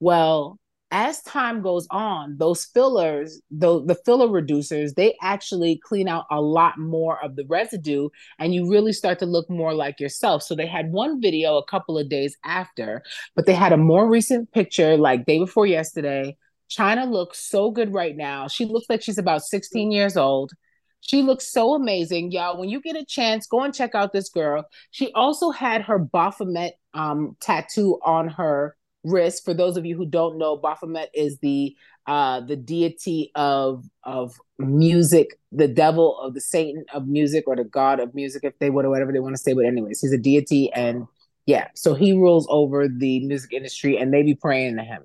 well 0.01 0.59
as 0.93 1.23
time 1.23 1.63
goes 1.63 1.89
on 1.91 2.37
those 2.39 2.67
fillers 2.67 3.41
the, 3.51 3.83
the 3.87 3.95
filler 4.05 4.29
reducers 4.29 4.95
they 4.95 5.17
actually 5.23 5.81
clean 5.83 6.07
out 6.07 6.27
a 6.31 6.41
lot 6.41 6.79
more 6.79 7.23
of 7.25 7.35
the 7.35 7.45
residue 7.47 8.09
and 8.39 8.55
you 8.55 8.71
really 8.71 8.93
start 8.93 9.19
to 9.19 9.27
look 9.27 9.49
more 9.51 9.75
like 9.75 9.99
yourself. 9.99 10.43
So 10.43 10.55
they 10.55 10.67
had 10.67 10.93
one 10.93 11.21
video 11.21 11.57
a 11.57 11.65
couple 11.65 11.99
of 11.99 12.09
days 12.09 12.37
after 12.45 13.03
but 13.35 13.47
they 13.47 13.55
had 13.55 13.73
a 13.73 13.77
more 13.77 14.09
recent 14.09 14.53
picture 14.53 14.97
like 14.97 15.27
day 15.27 15.39
before 15.39 15.67
yesterday. 15.67 16.37
Chyna 16.71 17.11
looks 17.11 17.39
so 17.39 17.71
good 17.71 17.93
right 17.93 18.17
now. 18.17 18.49
She 18.49 18.65
looks 18.65 18.87
like 18.89 19.03
she's 19.03 19.19
about 19.19 19.43
16 19.43 19.91
years 19.93 20.17
old. 20.17 20.53
She 21.01 21.23
looks 21.23 21.51
so 21.51 21.75
amazing 21.75 22.33
y'all. 22.33 22.59
When 22.59 22.69
you 22.69 22.81
get 22.81 22.97
a 22.97 23.05
chance 23.05 23.47
go 23.47 23.63
and 23.63 23.75
check 23.75 23.95
out 23.95 24.13
this 24.13 24.29
girl. 24.29 24.65
She 24.91 25.11
also 25.13 25.51
had 25.51 25.83
her 25.83 25.99
baphomet 25.99 26.75
um, 26.95 27.37
tattoo 27.41 27.99
on 28.05 28.29
her 28.29 28.77
wrist. 29.05 29.45
For 29.45 29.55
those 29.55 29.77
of 29.77 29.87
you 29.87 29.97
who 29.97 30.07
don't 30.07 30.39
know, 30.39 30.57
Baphomet 30.57 31.11
is 31.15 31.39
the 31.39 31.77
uh, 32.07 32.41
the 32.41 32.57
deity 32.57 33.31
of 33.35 33.85
of 34.03 34.35
music, 34.59 35.39
the 35.53 35.69
devil 35.69 36.19
of 36.19 36.35
the 36.35 36.41
Satan 36.41 36.85
of 36.93 37.07
music, 37.07 37.45
or 37.47 37.57
the 37.57 37.65
god 37.65 38.01
of 38.01 38.15
music, 38.15 38.45
if 38.45 38.59
they 38.59 38.71
would, 38.71 38.85
or 38.85 38.91
whatever 38.91 39.13
they 39.13 39.21
want 39.21 39.35
to 39.35 39.43
say. 39.43 39.53
But 39.53 39.67
anyways, 39.67 40.01
he's 40.01 40.13
a 40.13 40.19
deity, 40.19 40.73
and 40.73 41.07
yeah, 41.47 41.69
so 41.75 41.95
he 41.95 42.13
rules 42.13 42.47
over 42.51 42.89
the 42.89 43.21
music 43.27 43.53
industry, 43.53 43.97
and 43.97 44.13
they 44.13 44.23
be 44.23 44.35
praying 44.35 44.77
to 44.77 44.83
him. 44.83 45.05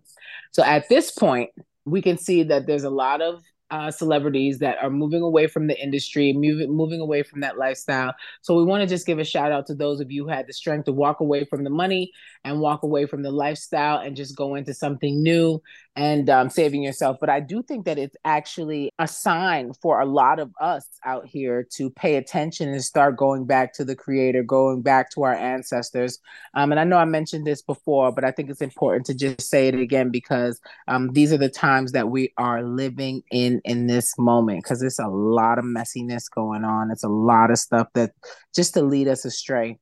So 0.52 0.64
at 0.64 0.90
this 0.90 1.12
point, 1.12 1.52
we 1.86 2.02
can 2.02 2.18
see 2.18 2.44
that 2.44 2.68
there's 2.68 2.84
a 2.84 2.90
lot 2.90 3.22
of 3.22 3.44
uh, 3.70 3.92
celebrities 3.92 4.60
that 4.60 4.78
are 4.82 4.90
moving 4.90 5.22
away 5.22 5.48
from 5.48 5.68
the 5.68 5.82
industry, 5.82 6.34
moving 6.34 6.72
moving 6.72 7.02
away 7.02 7.24
from 7.24 7.42
that 7.42 7.58
lifestyle. 7.58 8.14
So 8.42 8.56
we 8.56 8.64
want 8.64 8.82
to 8.82 8.88
just 8.88 9.06
give 9.06 9.20
a 9.20 9.24
shout 9.24 9.52
out 9.52 9.66
to 9.68 9.76
those 9.76 10.00
of 10.00 10.12
you 10.12 10.24
who 10.24 10.30
had 10.30 10.48
the 10.48 10.54
strength 10.54 10.86
to 10.86 10.94
walk 10.94 11.20
away 11.20 11.46
from 11.46 11.64
the 11.64 11.70
money 11.70 12.12
and 12.44 12.60
walk 12.60 12.84
away 12.84 13.06
from 13.06 13.24
the 13.24 13.32
lifestyle 13.32 14.00
and 14.00 14.16
just 14.16 14.36
go 14.36 14.56
into 14.56 14.74
something 14.74 15.22
new 15.22 15.62
and 15.98 16.30
um, 16.30 16.50
saving 16.50 16.84
yourself. 16.84 17.18
But 17.20 17.30
I 17.30 17.40
do 17.40 17.64
think 17.64 17.86
that 17.86 17.98
it's 17.98 18.16
actually 18.24 18.92
a 19.00 19.08
sign 19.08 19.74
for 19.82 20.00
a 20.00 20.06
lot 20.06 20.40
of 20.40 20.52
us 20.62 20.88
out 21.04 21.26
here 21.26 21.68
to 21.76 21.90
pay 21.90 22.16
attention 22.16 22.70
and 22.70 22.84
start 22.84 23.18
going 23.18 23.46
back 23.46 23.74
to 23.74 23.84
the 23.84 23.96
creator, 23.96 24.44
going 24.44 24.84
back 24.84 25.10
to 25.12 25.24
our 25.24 25.34
ancestors. 25.34 26.20
Um, 26.54 26.72
and 26.72 26.80
I 26.80 26.84
know 26.84 26.98
I 26.98 27.06
mentioned 27.06 27.48
this 27.48 27.64
before, 27.64 28.12
but 28.12 28.24
I 28.24 28.32
think 28.32 28.50
it's 28.50 28.62
important 28.62 29.08
to 29.08 29.16
just 29.16 29.50
say 29.50 29.68
it 29.68 29.76
again 29.76 30.12
because 30.12 30.62
um, 30.88 31.14
these 31.14 31.34
are 31.34 31.38
the 31.38 31.50
times 31.50 31.94
that 31.94 32.10
we 32.10 32.32
are 32.38 32.62
living 32.62 33.24
in 33.32 33.57
in 33.66 33.88
this 33.88 34.14
moment 34.18 34.64
because 34.64 34.82
it's 34.82 35.00
a 35.00 35.08
lot 35.08 35.60
of 35.60 35.66
messiness 35.66 36.24
going 36.34 36.64
on. 36.64 36.92
It's 36.92 37.04
a 37.04 37.10
lot 37.10 37.52
of 37.52 37.58
stuff 37.58 37.88
that 37.94 38.12
just 38.56 38.74
to 38.76 38.82
lead 38.82 39.08
us 39.08 39.26
astray 39.26 39.80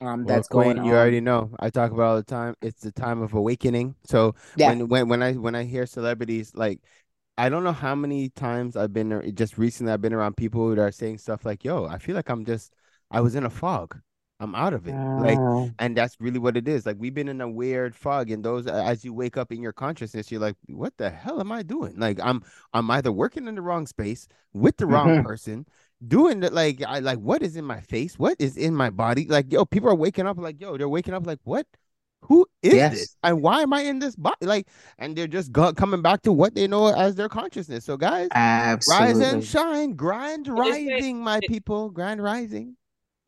um 0.00 0.26
that's 0.26 0.48
Well, 0.48 0.48
going 0.48 0.76
Queen, 0.76 0.82
on. 0.82 0.86
you 0.86 0.94
already 0.94 1.20
know. 1.20 1.54
I 1.60 1.70
talk 1.70 1.92
about 1.92 2.02
all 2.02 2.16
the 2.16 2.22
time. 2.22 2.54
It's 2.62 2.80
the 2.80 2.92
time 2.92 3.22
of 3.22 3.34
awakening. 3.34 3.94
So 4.04 4.34
Yeah. 4.56 4.68
when 4.68 4.88
when 4.88 5.08
when 5.08 5.22
I 5.22 5.32
when 5.34 5.54
I 5.54 5.64
hear 5.64 5.86
celebrities 5.86 6.52
like 6.54 6.80
I 7.38 7.48
don't 7.48 7.64
know 7.64 7.72
how 7.72 7.94
many 7.94 8.28
times 8.30 8.76
I've 8.76 8.92
been 8.92 9.34
just 9.34 9.58
recently 9.58 9.92
I've 9.92 10.00
been 10.02 10.12
around 10.12 10.36
people 10.36 10.68
that 10.70 10.78
are 10.80 10.92
saying 10.92 11.18
stuff 11.18 11.44
like, 11.44 11.64
"Yo, 11.64 11.86
I 11.86 11.98
feel 11.98 12.14
like 12.14 12.28
I'm 12.30 12.44
just 12.44 12.72
I 13.10 13.20
was 13.20 13.34
in 13.34 13.44
a 13.44 13.50
fog. 13.50 14.00
I'm 14.42 14.54
out 14.54 14.74
of 14.74 14.86
it." 14.86 14.92
Like 14.92 15.72
and 15.78 15.96
that's 15.96 16.16
really 16.20 16.38
what 16.38 16.56
it 16.56 16.66
is. 16.68 16.84
Like 16.84 16.96
we've 16.98 17.14
been 17.14 17.28
in 17.28 17.40
a 17.40 17.48
weird 17.48 17.94
fog, 17.94 18.30
and 18.30 18.44
those 18.44 18.66
as 18.66 19.04
you 19.04 19.14
wake 19.14 19.36
up 19.36 19.52
in 19.52 19.62
your 19.62 19.72
consciousness, 19.72 20.30
you're 20.30 20.40
like, 20.40 20.56
"What 20.68 20.96
the 20.98 21.08
hell 21.10 21.40
am 21.40 21.52
I 21.52 21.62
doing?" 21.62 21.98
Like 21.98 22.18
I'm 22.22 22.42
I'm 22.74 22.90
either 22.90 23.12
working 23.12 23.46
in 23.48 23.54
the 23.54 23.62
wrong 23.62 23.86
space 23.86 24.28
with 24.52 24.76
the 24.76 24.86
wrong 24.86 25.22
person, 25.30 25.66
doing 26.06 26.40
that. 26.40 26.52
Like 26.52 26.82
I 26.86 26.98
like 26.98 27.18
what 27.18 27.42
is 27.42 27.56
in 27.56 27.64
my 27.64 27.80
face? 27.80 28.18
What 28.18 28.36
is 28.38 28.56
in 28.56 28.74
my 28.74 28.90
body? 28.90 29.26
Like 29.28 29.52
yo, 29.52 29.64
people 29.64 29.88
are 29.90 29.94
waking 29.94 30.26
up 30.26 30.36
like 30.38 30.60
yo, 30.60 30.76
they're 30.76 30.88
waking 30.88 31.14
up 31.14 31.26
like 31.26 31.38
what? 31.44 31.66
Who 32.26 32.46
is 32.62 32.74
Yes. 32.74 32.92
this? 32.92 33.16
And 33.24 33.42
why 33.42 33.62
am 33.62 33.72
I 33.72 33.80
in 33.80 33.98
this 33.98 34.14
body? 34.14 34.46
Like, 34.46 34.68
and 34.98 35.16
they're 35.16 35.26
just 35.26 35.50
go- 35.50 35.72
coming 35.72 36.02
back 36.02 36.22
to 36.22 36.32
what 36.32 36.54
they 36.54 36.68
know 36.68 36.86
as 36.86 37.16
their 37.16 37.28
consciousness. 37.28 37.84
So 37.84 37.96
guys, 37.96 38.28
rise 38.88 39.18
and 39.18 39.42
shine, 39.44 39.94
grind 39.94 40.46
It 40.46 40.52
is 40.52 40.56
a- 40.56 40.60
rising, 40.60 41.18
my 41.18 41.40
people, 41.48 41.90
grind 41.90 42.22
rising. 42.22 42.76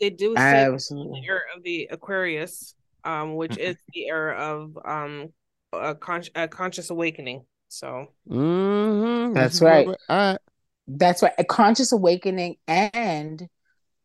They 0.05 0.11
do 0.11 0.35
say 0.37 0.67
Absolutely. 0.67 1.21
the 1.23 1.27
era 1.27 1.41
of 1.57 1.63
the 1.63 1.89
Aquarius, 1.91 2.75
um, 3.05 3.37
which 3.37 3.57
is 3.57 3.77
the 3.95 4.07
era 4.09 4.37
of 4.37 4.79
um 4.85 5.33
a, 5.73 5.95
con- 5.95 6.25
a 6.35 6.47
conscious 6.47 6.91
awakening. 6.91 7.45
So 7.69 8.09
Mm-hmm. 8.31 9.33
That's 9.33 9.63
right. 9.63 9.87
All 9.89 9.95
right. 10.09 10.39
That's 10.87 11.23
right. 11.23 11.33
A 11.39 11.45
conscious 11.45 11.93
awakening 11.93 12.57
and 12.69 13.49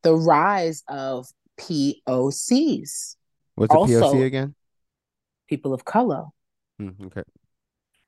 the 0.03 0.15
rise 0.15 0.83
of 0.87 1.27
POCs, 1.59 3.15
What's 3.55 3.73
a 3.73 3.77
Also- 3.77 4.13
POC 4.13 4.25
again? 4.25 4.55
people 5.47 5.73
of 5.73 5.83
color. 5.83 6.25
Mm, 6.81 7.07
okay. 7.07 7.23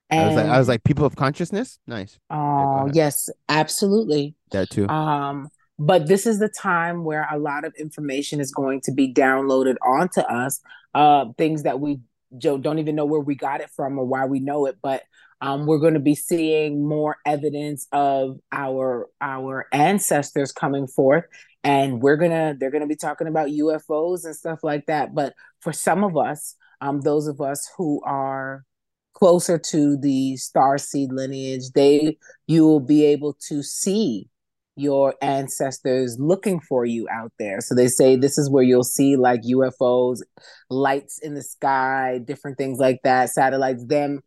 And 0.10 0.20
I 0.22 0.28
was 0.28 0.36
like, 0.36 0.46
I 0.46 0.60
was 0.60 0.68
like, 0.68 0.84
people 0.84 1.06
of 1.06 1.16
consciousness. 1.16 1.80
Nice. 1.88 2.20
oh 2.30 2.84
ahead. 2.84 2.96
yes, 2.96 3.30
absolutely. 3.50 4.36
That 4.52 4.70
too. 4.70 4.88
Um, 4.88 5.50
but 5.82 6.08
this 6.08 6.28
is 6.28 6.38
the 6.38 6.48
time 6.48 7.04
where 7.04 7.28
a 7.32 7.40
lot 7.40 7.66
of 7.66 7.74
information 7.74 8.40
is 8.40 8.52
going 8.52 8.82
to 8.82 8.92
be 8.92 9.12
downloaded 9.12 9.78
onto 9.84 10.22
us. 10.22 10.62
Uh, 10.94 11.26
things 11.40 11.64
that 11.64 11.80
we 11.80 12.00
don't 12.38 12.78
even 12.78 12.96
know 12.96 13.06
where 13.06 13.20
we 13.20 13.34
got 13.34 13.62
it 13.62 13.70
from 13.72 13.98
or 13.98 14.06
why 14.06 14.26
we 14.26 14.40
know 14.40 14.68
it, 14.68 14.78
but 14.84 15.02
um, 15.42 15.66
we're 15.66 15.80
going 15.80 15.96
to 15.96 16.00
be 16.00 16.14
seeing 16.14 16.88
more 16.88 17.18
evidence 17.26 17.88
of 17.92 18.38
our 18.52 19.10
our 19.22 19.66
ancestors 19.74 20.52
coming 20.52 20.86
forth, 20.86 21.26
and 21.64 22.00
we're 22.00 22.18
gonna 22.18 22.56
they're 22.60 22.70
gonna 22.70 22.86
be 22.86 22.96
talking 22.96 23.28
about 23.28 23.50
UFOs 23.50 24.24
and 24.24 24.36
stuff 24.36 24.60
like 24.64 24.86
that. 24.86 25.16
But 25.16 25.34
for 25.62 25.74
some 25.74 26.04
of 26.04 26.16
us, 26.16 26.56
um, 26.80 27.02
those 27.02 27.26
of 27.26 27.42
us 27.42 27.68
who 27.76 28.04
are 28.06 28.66
closer 29.14 29.58
to 29.58 29.98
the 29.98 30.38
star 30.38 30.78
seed 30.78 31.12
lineage, 31.12 31.72
they 31.74 32.20
you 32.46 32.66
will 32.68 32.80
be 32.80 33.04
able 33.04 33.34
to 33.48 33.64
see 33.64 34.30
your 34.76 35.16
ancestors 35.22 36.18
looking 36.20 36.60
for 36.62 36.86
you 36.86 37.08
out 37.10 37.32
there. 37.38 37.60
So 37.62 37.76
they 37.76 37.88
say 37.88 38.16
this 38.16 38.38
is 38.38 38.50
where 38.50 38.64
you'll 38.64 38.84
see 38.84 39.16
like 39.16 39.42
UFOs, 39.42 40.22
lights 40.70 41.20
in 41.22 41.34
the 41.34 41.44
sky, 41.44 42.20
different 42.24 42.58
things 42.58 42.80
like 42.80 43.00
that, 43.04 43.30
satellites, 43.30 43.86
them 43.86 44.22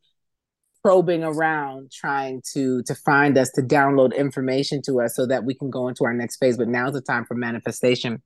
probing 0.84 1.24
around 1.24 1.90
trying 1.90 2.42
to 2.52 2.82
to 2.82 2.94
find 2.94 3.38
us 3.38 3.50
to 3.54 3.62
download 3.62 4.14
information 4.14 4.82
to 4.82 5.00
us 5.00 5.16
so 5.16 5.26
that 5.26 5.44
we 5.44 5.54
can 5.54 5.70
go 5.70 5.88
into 5.88 6.04
our 6.04 6.12
next 6.12 6.36
phase 6.36 6.58
but 6.58 6.68
now's 6.68 6.92
the 6.92 7.00
time 7.00 7.24
for 7.24 7.34
manifestation 7.34 8.22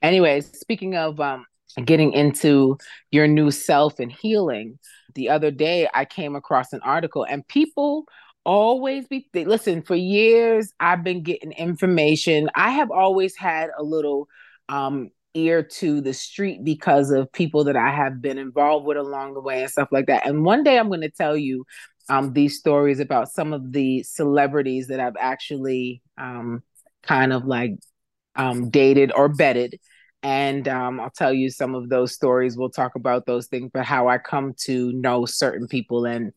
anyways 0.00 0.50
speaking 0.58 0.96
of 0.96 1.20
um 1.20 1.44
getting 1.84 2.14
into 2.14 2.78
your 3.10 3.28
new 3.28 3.50
self 3.50 4.00
and 4.00 4.10
healing 4.10 4.78
the 5.14 5.28
other 5.28 5.50
day 5.50 5.86
i 5.92 6.06
came 6.06 6.34
across 6.34 6.72
an 6.72 6.80
article 6.82 7.26
and 7.28 7.46
people 7.48 8.06
always 8.44 9.06
be 9.08 9.28
they, 9.32 9.44
listen 9.44 9.82
for 9.82 9.94
years 9.94 10.72
i've 10.80 11.04
been 11.04 11.22
getting 11.22 11.52
information. 11.52 12.48
I 12.54 12.70
have 12.70 12.90
always 12.90 13.36
had 13.36 13.70
a 13.78 13.82
little 13.82 14.28
um 14.68 15.10
ear 15.34 15.62
to 15.62 16.00
the 16.00 16.12
street 16.12 16.64
because 16.64 17.10
of 17.10 17.30
people 17.32 17.64
that 17.64 17.76
i 17.76 17.90
have 17.90 18.20
been 18.20 18.38
involved 18.38 18.86
with 18.86 18.96
along 18.96 19.34
the 19.34 19.40
way 19.40 19.62
and 19.62 19.70
stuff 19.70 19.88
like 19.92 20.06
that. 20.06 20.26
And 20.26 20.44
one 20.44 20.64
day 20.64 20.78
i'm 20.78 20.88
going 20.88 21.02
to 21.02 21.10
tell 21.10 21.36
you 21.36 21.64
um 22.08 22.32
these 22.32 22.58
stories 22.58 22.98
about 23.00 23.30
some 23.30 23.52
of 23.52 23.72
the 23.72 24.02
celebrities 24.02 24.88
that 24.88 25.00
i've 25.00 25.16
actually 25.18 26.02
um 26.18 26.62
kind 27.02 27.32
of 27.32 27.44
like 27.44 27.72
um 28.36 28.70
dated 28.70 29.12
or 29.14 29.28
betted. 29.28 29.78
And 30.22 30.68
um, 30.68 31.00
I'll 31.00 31.10
tell 31.10 31.32
you 31.32 31.48
some 31.48 31.74
of 31.74 31.88
those 31.88 32.12
stories. 32.12 32.54
We'll 32.56 32.68
talk 32.68 32.94
about 32.94 33.24
those 33.24 33.46
things, 33.46 33.70
but 33.72 33.86
how 33.86 34.08
I 34.08 34.18
come 34.18 34.52
to 34.64 34.92
know 34.92 35.24
certain 35.24 35.66
people 35.66 36.04
and 36.04 36.32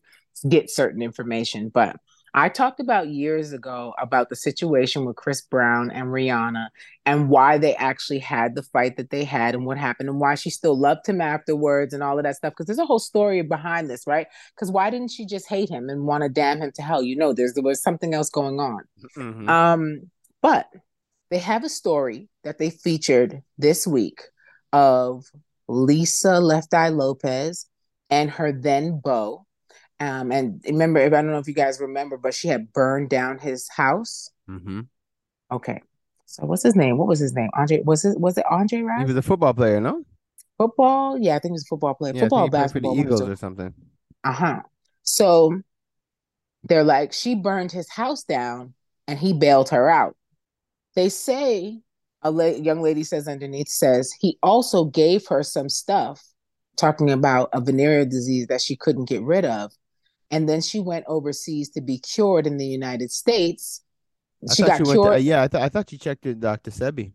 get 0.48 0.70
certain 0.70 1.02
information. 1.02 1.68
But 1.68 1.96
I 2.36 2.48
talked 2.48 2.80
about 2.80 3.08
years 3.08 3.52
ago 3.52 3.94
about 3.96 4.28
the 4.28 4.34
situation 4.34 5.04
with 5.04 5.14
Chris 5.14 5.42
Brown 5.42 5.92
and 5.92 6.08
Rihanna 6.08 6.66
and 7.06 7.28
why 7.28 7.58
they 7.58 7.76
actually 7.76 8.18
had 8.18 8.56
the 8.56 8.64
fight 8.64 8.96
that 8.96 9.10
they 9.10 9.22
had 9.22 9.54
and 9.54 9.64
what 9.64 9.78
happened 9.78 10.08
and 10.08 10.18
why 10.18 10.34
she 10.34 10.50
still 10.50 10.76
loved 10.76 11.06
him 11.06 11.20
afterwards 11.20 11.94
and 11.94 12.02
all 12.02 12.18
of 12.18 12.24
that 12.24 12.34
stuff. 12.34 12.52
Because 12.52 12.66
there's 12.66 12.80
a 12.80 12.86
whole 12.86 12.98
story 12.98 13.42
behind 13.42 13.88
this, 13.88 14.04
right? 14.04 14.26
Because 14.54 14.72
why 14.72 14.90
didn't 14.90 15.12
she 15.12 15.26
just 15.26 15.48
hate 15.48 15.68
him 15.68 15.88
and 15.88 16.06
want 16.06 16.24
to 16.24 16.28
damn 16.28 16.58
him 16.60 16.72
to 16.72 16.82
hell? 16.82 17.04
You 17.04 17.14
know, 17.14 17.32
there's 17.32 17.54
there 17.54 17.62
was 17.62 17.80
something 17.80 18.14
else 18.14 18.30
going 18.30 18.58
on. 18.58 18.82
Mhm. 19.16 19.48
Um, 19.48 20.10
but 20.42 20.66
they 21.30 21.38
have 21.38 21.62
a 21.62 21.68
story 21.68 22.28
that 22.42 22.58
they 22.58 22.70
featured 22.70 23.42
this 23.58 23.86
week 23.86 24.22
of 24.72 25.24
Lisa 25.68 26.40
Left 26.40 26.74
Eye 26.74 26.88
Lopes 26.88 27.68
and 28.10 28.28
her 28.30 28.52
then 28.52 29.00
beau. 29.02 29.46
Um, 30.00 30.32
and 30.32 30.62
remember, 30.66 31.00
if 31.00 31.12
I 31.12 31.16
don't 31.22 31.30
know 31.30 31.38
if 31.38 31.48
you 31.48 31.54
guys 31.54 31.80
remember, 31.80 32.16
but 32.16 32.34
she 32.34 32.48
had 32.48 32.72
burned 32.72 33.10
down 33.10 33.38
his 33.38 33.68
house. 33.68 34.30
Mhm. 34.48 34.88
Okay. 35.50 35.80
So 36.26 36.44
what's 36.46 36.62
his 36.62 36.74
name? 36.74 36.98
What 36.98 37.06
was 37.06 37.20
his 37.20 37.32
name? 37.32 37.48
Andre 37.54 37.80
was 37.84 38.04
it 38.04 38.18
was 38.18 38.36
it 38.36 38.44
Andre 38.50 38.78
He 38.78 39.04
was 39.04 39.16
a 39.16 39.22
football 39.22 39.54
player, 39.54 39.80
no? 39.80 40.02
Football? 40.58 41.18
Yeah, 41.18 41.36
I 41.36 41.38
think 41.38 41.50
he 41.50 41.52
was 41.52 41.64
a 41.64 41.68
football 41.68 41.94
player. 41.94 42.14
Yeah, 42.14 42.22
football, 42.22 42.48
played 42.48 42.50
for 42.50 42.58
the 42.58 42.62
basketball. 42.64 42.98
Eagles 42.98 43.20
or 43.22 43.36
something. 43.36 43.74
Uh-huh. 44.24 44.60
So 45.02 45.60
they're 46.64 46.84
like, 46.84 47.12
she 47.12 47.34
burned 47.34 47.72
his 47.72 47.88
house 47.90 48.24
down 48.24 48.74
and 49.06 49.18
he 49.18 49.32
bailed 49.32 49.68
her 49.70 49.90
out. 49.90 50.16
They 50.94 51.08
say, 51.08 51.80
a 52.22 52.30
la- 52.30 52.46
young 52.46 52.80
lady 52.80 53.04
says 53.04 53.28
underneath, 53.28 53.68
says 53.68 54.12
he 54.18 54.38
also 54.42 54.84
gave 54.84 55.26
her 55.28 55.42
some 55.42 55.68
stuff 55.68 56.24
talking 56.76 57.10
about 57.10 57.50
a 57.52 57.60
venereal 57.60 58.06
disease 58.06 58.46
that 58.46 58.60
she 58.60 58.76
couldn't 58.76 59.08
get 59.08 59.22
rid 59.22 59.44
of. 59.44 59.72
And 60.34 60.48
then 60.48 60.60
she 60.60 60.80
went 60.80 61.04
overseas 61.06 61.70
to 61.70 61.80
be 61.80 61.98
cured 61.98 62.46
in 62.46 62.56
the 62.58 62.66
United 62.66 63.10
States. 63.12 63.82
I 64.50 64.54
She 64.54 64.62
got 64.62 64.78
she 64.78 64.82
cured. 64.84 64.96
to, 64.96 65.12
uh, 65.14 65.16
yeah, 65.16 65.42
I 65.42 65.48
thought 65.48 65.62
I 65.62 65.68
thought 65.68 65.92
you 65.92 65.98
checked 65.98 66.24
with 66.24 66.40
Dr. 66.40 66.70
Sebi. 66.70 67.12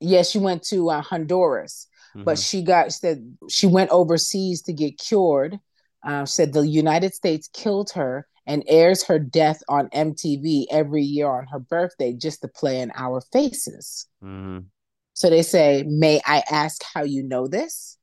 yeah, 0.00 0.22
she 0.22 0.38
went 0.38 0.62
to 0.64 0.90
uh, 0.90 1.00
Honduras. 1.00 1.86
but 2.14 2.38
Mhm. 2.38 2.48
she 2.48 2.62
got 2.62 2.92
said 2.92 3.36
she 3.48 3.66
went 3.66 3.90
overseas 3.90 4.62
to 4.62 4.72
get 4.72 4.98
cured. 4.98 5.58
Uh, 6.02 6.24
said 6.24 6.52
the 6.52 6.66
United 6.66 7.12
States 7.14 7.48
killed 7.52 7.90
her 7.90 8.26
and 8.46 8.62
airs 8.68 9.02
her 9.04 9.18
death 9.18 9.60
on 9.68 9.88
MTV 9.90 10.66
every 10.70 11.02
year 11.02 11.28
on 11.28 11.46
her 11.52 11.58
birthday 11.58 12.12
just 12.14 12.40
to 12.42 12.48
play 12.48 12.80
in 12.80 12.90
our 12.94 13.20
faces. 13.32 14.06
Mhm. 14.22 14.66
So 15.14 15.30
they 15.30 15.42
say, 15.42 15.82
"May 15.86 16.20
I 16.26 16.42
ask 16.50 16.82
how 16.94 17.02
you 17.04 17.22
know 17.22 17.48
this?" 17.48 17.98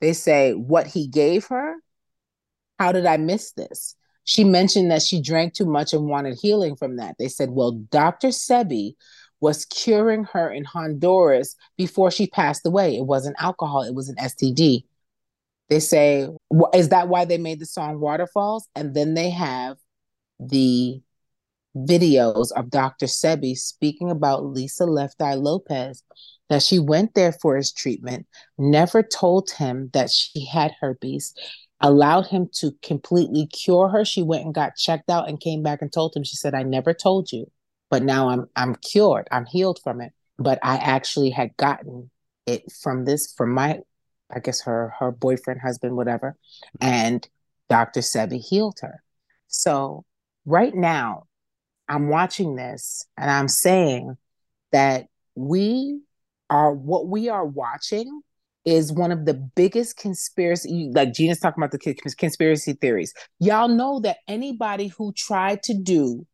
They 0.00 0.12
say, 0.14 0.52
"What 0.52 0.86
he 0.88 1.06
gave 1.06 1.46
her? 1.46 1.81
How 2.78 2.92
did 2.92 3.06
I 3.06 3.16
miss 3.16 3.52
this?" 3.52 3.96
she 4.24 4.44
mentioned 4.44 4.90
that 4.90 5.02
she 5.02 5.20
drank 5.20 5.54
too 5.54 5.66
much 5.66 5.92
and 5.92 6.06
wanted 6.06 6.38
healing 6.40 6.76
from 6.76 6.96
that. 6.96 7.16
They 7.18 7.28
said, 7.28 7.50
well, 7.50 7.72
Dr. 7.72 8.28
Sebi 8.28 8.94
was 9.40 9.64
curing 9.64 10.24
her 10.32 10.50
in 10.50 10.64
Honduras 10.64 11.56
before 11.76 12.10
she 12.10 12.28
passed 12.28 12.64
away. 12.64 12.96
It 12.96 13.06
wasn't 13.06 13.36
alcohol, 13.40 13.82
it 13.82 13.94
was 13.94 14.08
an 14.08 14.16
STD. 14.16 14.84
They 15.68 15.80
say, 15.80 16.28
is 16.74 16.90
that 16.90 17.08
why 17.08 17.24
they 17.24 17.38
made 17.38 17.58
the 17.58 17.66
song 17.66 17.98
Waterfalls? 17.98 18.68
And 18.76 18.94
then 18.94 19.14
they 19.14 19.30
have 19.30 19.78
the 20.38 21.00
videos 21.76 22.52
of 22.52 22.70
Dr. 22.70 23.06
Sebi 23.06 23.56
speaking 23.56 24.10
about 24.10 24.44
Lisa 24.44 24.84
Left 24.84 25.20
Eye 25.20 25.34
Lopes, 25.34 26.02
that 26.50 26.62
she 26.62 26.78
went 26.78 27.14
there 27.14 27.32
for 27.32 27.56
his 27.56 27.72
treatment, 27.72 28.26
never 28.58 29.02
told 29.02 29.50
him 29.50 29.88
that 29.94 30.10
she 30.10 30.44
had 30.44 30.72
herpes, 30.80 31.34
allowed 31.82 32.28
him 32.28 32.48
to 32.54 32.72
completely 32.82 33.46
cure 33.46 33.88
her. 33.88 34.04
She 34.04 34.22
went 34.22 34.44
and 34.44 34.54
got 34.54 34.76
checked 34.76 35.10
out 35.10 35.28
and 35.28 35.40
came 35.40 35.62
back 35.62 35.82
and 35.82 35.92
told 35.92 36.16
him, 36.16 36.24
she 36.24 36.36
said, 36.36 36.54
I 36.54 36.62
never 36.62 36.94
told 36.94 37.32
you, 37.32 37.50
but 37.90 38.02
now 38.02 38.28
I'm 38.30 38.48
I'm 38.56 38.76
cured. 38.76 39.28
I'm 39.30 39.46
healed 39.46 39.80
from 39.82 40.00
it. 40.00 40.12
But 40.38 40.58
I 40.62 40.76
actually 40.76 41.30
had 41.30 41.56
gotten 41.56 42.10
it 42.46 42.70
from 42.72 43.04
this, 43.04 43.34
from 43.36 43.52
my, 43.52 43.80
I 44.30 44.40
guess 44.40 44.62
her 44.62 44.94
her 44.98 45.10
boyfriend, 45.10 45.60
husband, 45.60 45.96
whatever. 45.96 46.36
And 46.80 47.28
Dr. 47.68 48.00
Sebi 48.00 48.40
healed 48.40 48.78
her. 48.82 49.02
So 49.48 50.04
right 50.46 50.74
now, 50.74 51.24
I'm 51.88 52.08
watching 52.08 52.56
this 52.56 53.06
and 53.16 53.30
I'm 53.30 53.48
saying 53.48 54.16
that 54.70 55.06
we 55.34 56.00
are 56.48 56.72
what 56.72 57.06
we 57.06 57.28
are 57.28 57.44
watching 57.44 58.22
is 58.64 58.92
one 58.92 59.10
of 59.10 59.24
the 59.24 59.34
biggest 59.34 59.96
conspiracy 59.96 60.90
like 60.94 61.12
Gina's 61.12 61.40
talking 61.40 61.62
about 61.62 61.72
the 61.72 61.94
conspiracy 62.16 62.74
theories. 62.74 63.12
Y'all 63.40 63.68
know 63.68 64.00
that 64.00 64.18
anybody 64.28 64.88
who 64.88 65.12
tried 65.12 65.62
to 65.64 65.74
do 65.74 66.26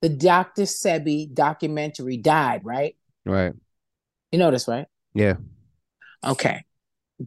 the 0.00 0.08
Dr. 0.08 0.62
Sebi 0.62 1.32
documentary 1.32 2.16
died, 2.16 2.62
right? 2.64 2.96
Right. 3.26 3.52
You 4.32 4.38
know 4.38 4.50
this, 4.50 4.66
right? 4.66 4.86
Yeah. 5.14 5.34
Okay 6.24 6.64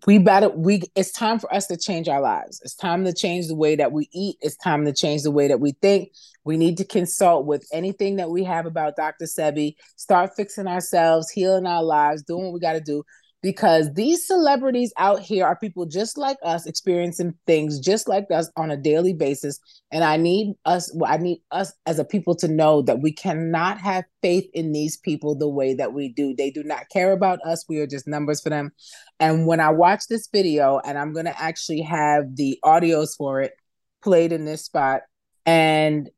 we 0.07 0.17
better 0.17 0.49
we 0.49 0.81
it's 0.95 1.11
time 1.11 1.37
for 1.37 1.53
us 1.53 1.67
to 1.67 1.77
change 1.77 2.07
our 2.07 2.21
lives 2.21 2.59
it's 2.63 2.75
time 2.75 3.05
to 3.05 3.13
change 3.13 3.47
the 3.47 3.55
way 3.55 3.75
that 3.75 3.91
we 3.91 4.09
eat 4.11 4.35
it's 4.41 4.57
time 4.57 4.85
to 4.85 4.93
change 4.93 5.21
the 5.21 5.31
way 5.31 5.47
that 5.47 5.59
we 5.59 5.71
think 5.81 6.09
we 6.43 6.57
need 6.57 6.77
to 6.77 6.85
consult 6.85 7.45
with 7.45 7.65
anything 7.71 8.15
that 8.15 8.29
we 8.29 8.43
have 8.43 8.65
about 8.65 8.95
dr 8.95 9.23
sebi 9.25 9.75
start 9.95 10.31
fixing 10.35 10.67
ourselves 10.67 11.29
healing 11.29 11.67
our 11.67 11.83
lives 11.83 12.23
doing 12.23 12.45
what 12.45 12.53
we 12.53 12.59
got 12.59 12.73
to 12.73 12.81
do 12.81 13.03
because 13.43 13.93
these 13.93 14.25
celebrities 14.25 14.93
out 14.97 15.19
here 15.19 15.45
are 15.45 15.57
people 15.57 15.85
just 15.85 16.17
like 16.17 16.37
us 16.43 16.65
experiencing 16.65 17.35
things 17.45 17.77
just 17.77 18.07
like 18.07 18.25
us 18.31 18.49
on 18.55 18.71
a 18.71 18.77
daily 18.77 19.13
basis. 19.13 19.59
And 19.91 20.03
i 20.03 20.17
need 20.17 20.55
us 20.65 20.95
i 21.05 21.17
need 21.17 21.41
us 21.51 21.73
as 21.85 21.99
a 21.99 22.05
people 22.05 22.35
to 22.37 22.47
know 22.47 22.81
that 22.81 23.01
we 23.01 23.11
cannot 23.11 23.77
have 23.79 24.05
faith 24.21 24.49
in 24.53 24.71
these 24.71 24.97
people 24.97 25.35
the 25.35 25.49
way 25.49 25.75
that 25.75 25.93
we 25.93 26.09
do. 26.09 26.33
They 26.33 26.49
do 26.49 26.63
not 26.63 26.89
care 26.89 27.11
about 27.11 27.39
us. 27.45 27.65
We 27.67 27.79
are 27.79 27.87
just 27.87 28.07
numbers 28.07 28.41
for 28.41 28.49
them. 28.49 28.71
And 29.19 29.45
when 29.45 29.59
i 29.59 29.69
watch 29.69 30.07
this 30.09 30.27
video 30.31 30.79
and 30.85 30.97
i'm 30.97 31.13
going 31.13 31.25
to 31.25 31.41
actually 31.41 31.81
have 31.81 32.35
the 32.35 32.57
audios 32.63 33.15
for 33.15 33.41
it 33.41 33.53
played 34.01 34.31
in 34.31 34.45
this 34.45 34.63
spot 34.63 35.01
and 35.45 36.09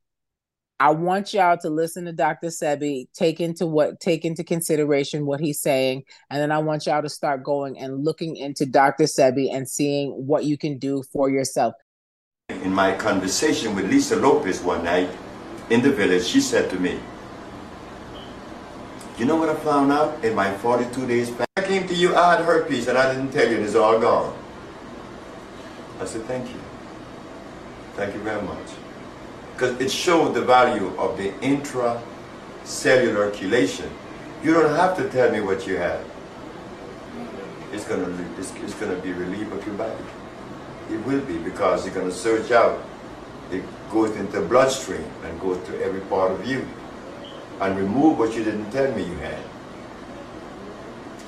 I 0.78 0.90
want 0.90 1.34
y'all 1.34 1.58
to 1.60 1.70
listen 1.70 2.04
to 2.04 2.12
Dr. 2.12 2.48
Sebi, 2.48 3.08
take 3.14 3.40
into 3.40 3.66
what 3.66 4.02
take 4.02 4.26
into 4.26 4.44
consideration 4.44 5.26
what 5.26 5.40
he's 5.40 5.62
saying, 5.62 6.04
and 6.30 6.42
then 6.42 6.52
I 6.52 6.58
want 6.58 6.86
y'all 6.86 7.02
to 7.02 7.08
start 7.08 7.44
going 7.44 7.80
and 7.80 8.04
looking 8.04 8.36
into 8.36 8.66
Dr. 8.66 9.06
Sebi 9.06 9.48
and 9.54 9.70
seeing 9.70 10.12
what 10.12 10.44
you 10.44 10.58
can 10.58 10.78
do 10.78 11.02
for 11.14 11.30
yourself. 11.30 11.76
In 12.50 12.74
my 12.74 12.94
conversation 12.94 13.74
with 13.74 13.90
Lisa 13.90 14.18
Lopes 14.18 14.62
one 14.62 14.84
night 14.84 15.10
in 15.70 15.82
the 15.82 15.92
village, 15.92 16.26
she 16.26 16.42
said 16.42 16.70
to 16.72 16.78
me, 16.78 17.00
You 19.18 19.24
know 19.24 19.38
what 19.38 19.48
I 19.48 19.56
found 19.56 19.94
out 19.94 20.26
in 20.26 20.36
my 20.36 20.54
42 20.58 21.08
days 21.08 21.30
back? 21.30 21.48
I 21.56 21.62
came 21.62 21.88
to 21.88 21.96
you, 21.96 22.14
I 22.18 22.36
had 22.36 22.44
herpes, 22.44 22.90
and 22.90 22.98
I 22.98 23.14
didn't 23.14 23.32
tell 23.32 23.48
you, 23.48 23.56
and 23.56 23.66
it's 23.66 23.76
all 23.76 23.98
gone. 23.98 24.38
I 26.02 26.06
said, 26.06 26.24
Thank 26.24 26.50
you. 26.50 26.60
Thank 27.94 28.14
you 28.14 28.20
very 28.20 28.42
much 28.42 28.85
because 29.56 29.80
it 29.80 29.90
showed 29.90 30.34
the 30.34 30.42
value 30.42 30.88
of 30.98 31.18
the 31.18 31.30
intracellular 31.40 33.32
chelation. 33.32 33.90
You 34.44 34.54
don't 34.54 34.76
have 34.76 34.98
to 34.98 35.10
tell 35.10 35.32
me 35.32 35.40
what 35.40 35.66
you 35.66 35.78
have. 35.78 36.06
It's 37.72 37.86
gonna 37.86 38.14
it's, 38.38 38.54
it's 38.56 38.74
gonna 38.76 38.98
be 38.98 39.14
relief 39.14 39.50
of 39.54 39.66
your 39.66 39.76
body. 39.76 40.04
It 40.92 40.98
will 41.06 41.22
be 41.22 41.38
because 41.38 41.86
you're 41.86 41.96
gonna 41.96 42.12
search 42.12 42.52
out. 42.52 42.84
It 43.50 43.64
goes 43.92 44.14
into 44.18 44.42
the 44.42 44.46
bloodstream 44.46 45.06
and 45.24 45.40
goes 45.40 45.66
to 45.68 45.84
every 45.84 46.02
part 46.02 46.32
of 46.32 46.46
you 46.46 46.68
and 47.62 47.78
remove 47.78 48.20
what 48.20 48.36
you 48.36 48.44
didn't 48.44 48.70
tell 48.72 48.92
me 48.94 49.04
you 49.04 49.16
had. 49.18 49.40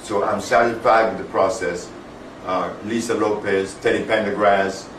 So 0.04 0.24
I'm 0.24 0.42
satisfied 0.42 1.14
with 1.14 1.26
the 1.26 1.32
process. 1.32 1.90
Uh, 2.46 2.74
Lisa 2.86 3.14
Lopes, 3.14 3.76
Teddy 3.76 4.04
Pendergrass, 4.04 4.90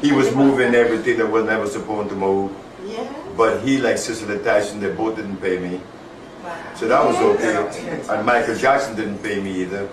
he 0.00 0.12
was 0.12 0.34
moving 0.34 0.74
everything 0.74 1.18
that 1.18 1.26
was 1.30 1.44
never 1.44 1.66
supposed 1.66 2.10
to 2.10 2.16
move. 2.16 2.52
Yeah. 2.84 3.12
But 3.36 3.62
he, 3.62 3.78
like 3.78 3.98
Cicely 3.98 4.38
Tyson, 4.42 4.80
they 4.80 4.90
both 4.90 5.16
didn't 5.16 5.38
pay 5.38 5.58
me. 5.58 5.80
Wow. 6.42 6.74
So 6.74 6.88
that 6.88 7.04
was 7.04 7.16
okay. 7.16 8.02
And 8.08 8.26
Michael 8.26 8.56
Jackson 8.56 8.96
didn't 8.96 9.18
pay 9.18 9.40
me 9.40 9.62
either. 9.62 9.88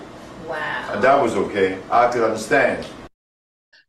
Wow. 0.47 0.89
And 0.93 1.03
that 1.03 1.21
was 1.21 1.35
okay. 1.35 1.79
I 1.91 2.11
could 2.11 2.23
understand. 2.23 2.87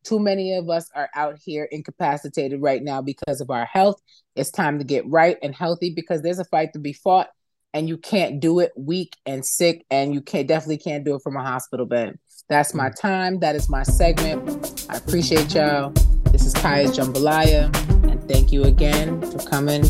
Too 0.04 0.18
many 0.18 0.54
of 0.54 0.70
us 0.70 0.88
are 0.94 1.08
out 1.14 1.38
here 1.42 1.64
incapacitated 1.64 2.62
right 2.62 2.82
now 2.82 3.02
because 3.02 3.40
of 3.40 3.50
our 3.50 3.64
health. 3.64 4.00
It's 4.34 4.50
time 4.50 4.78
to 4.78 4.84
get 4.84 5.06
right 5.08 5.36
and 5.42 5.54
healthy 5.54 5.92
because 5.94 6.22
there's 6.22 6.38
a 6.38 6.44
fight 6.44 6.72
to 6.74 6.78
be 6.78 6.92
fought 6.92 7.28
and 7.74 7.88
you 7.88 7.98
can't 7.98 8.40
do 8.40 8.60
it 8.60 8.72
weak 8.76 9.16
and 9.26 9.44
sick 9.44 9.84
and 9.90 10.14
you 10.14 10.20
can't 10.20 10.46
definitely 10.48 10.78
can't 10.78 11.04
do 11.04 11.16
it 11.16 11.22
from 11.22 11.36
a 11.36 11.42
hospital 11.42 11.86
bed. 11.86 12.18
That's 12.48 12.74
my 12.74 12.90
time. 12.90 13.40
That 13.40 13.56
is 13.56 13.68
my 13.68 13.82
segment. 13.82 14.86
I 14.88 14.98
appreciate 14.98 15.52
y'all. 15.52 15.90
This 16.30 16.46
is 16.46 16.54
Kiyha 16.54 16.94
Jambaliyha, 16.94 18.10
and 18.10 18.28
thank 18.28 18.52
you 18.52 18.62
again 18.62 19.20
for 19.32 19.38
coming, 19.38 19.82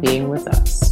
being 0.00 0.28
with 0.28 0.48
us. 0.48 0.91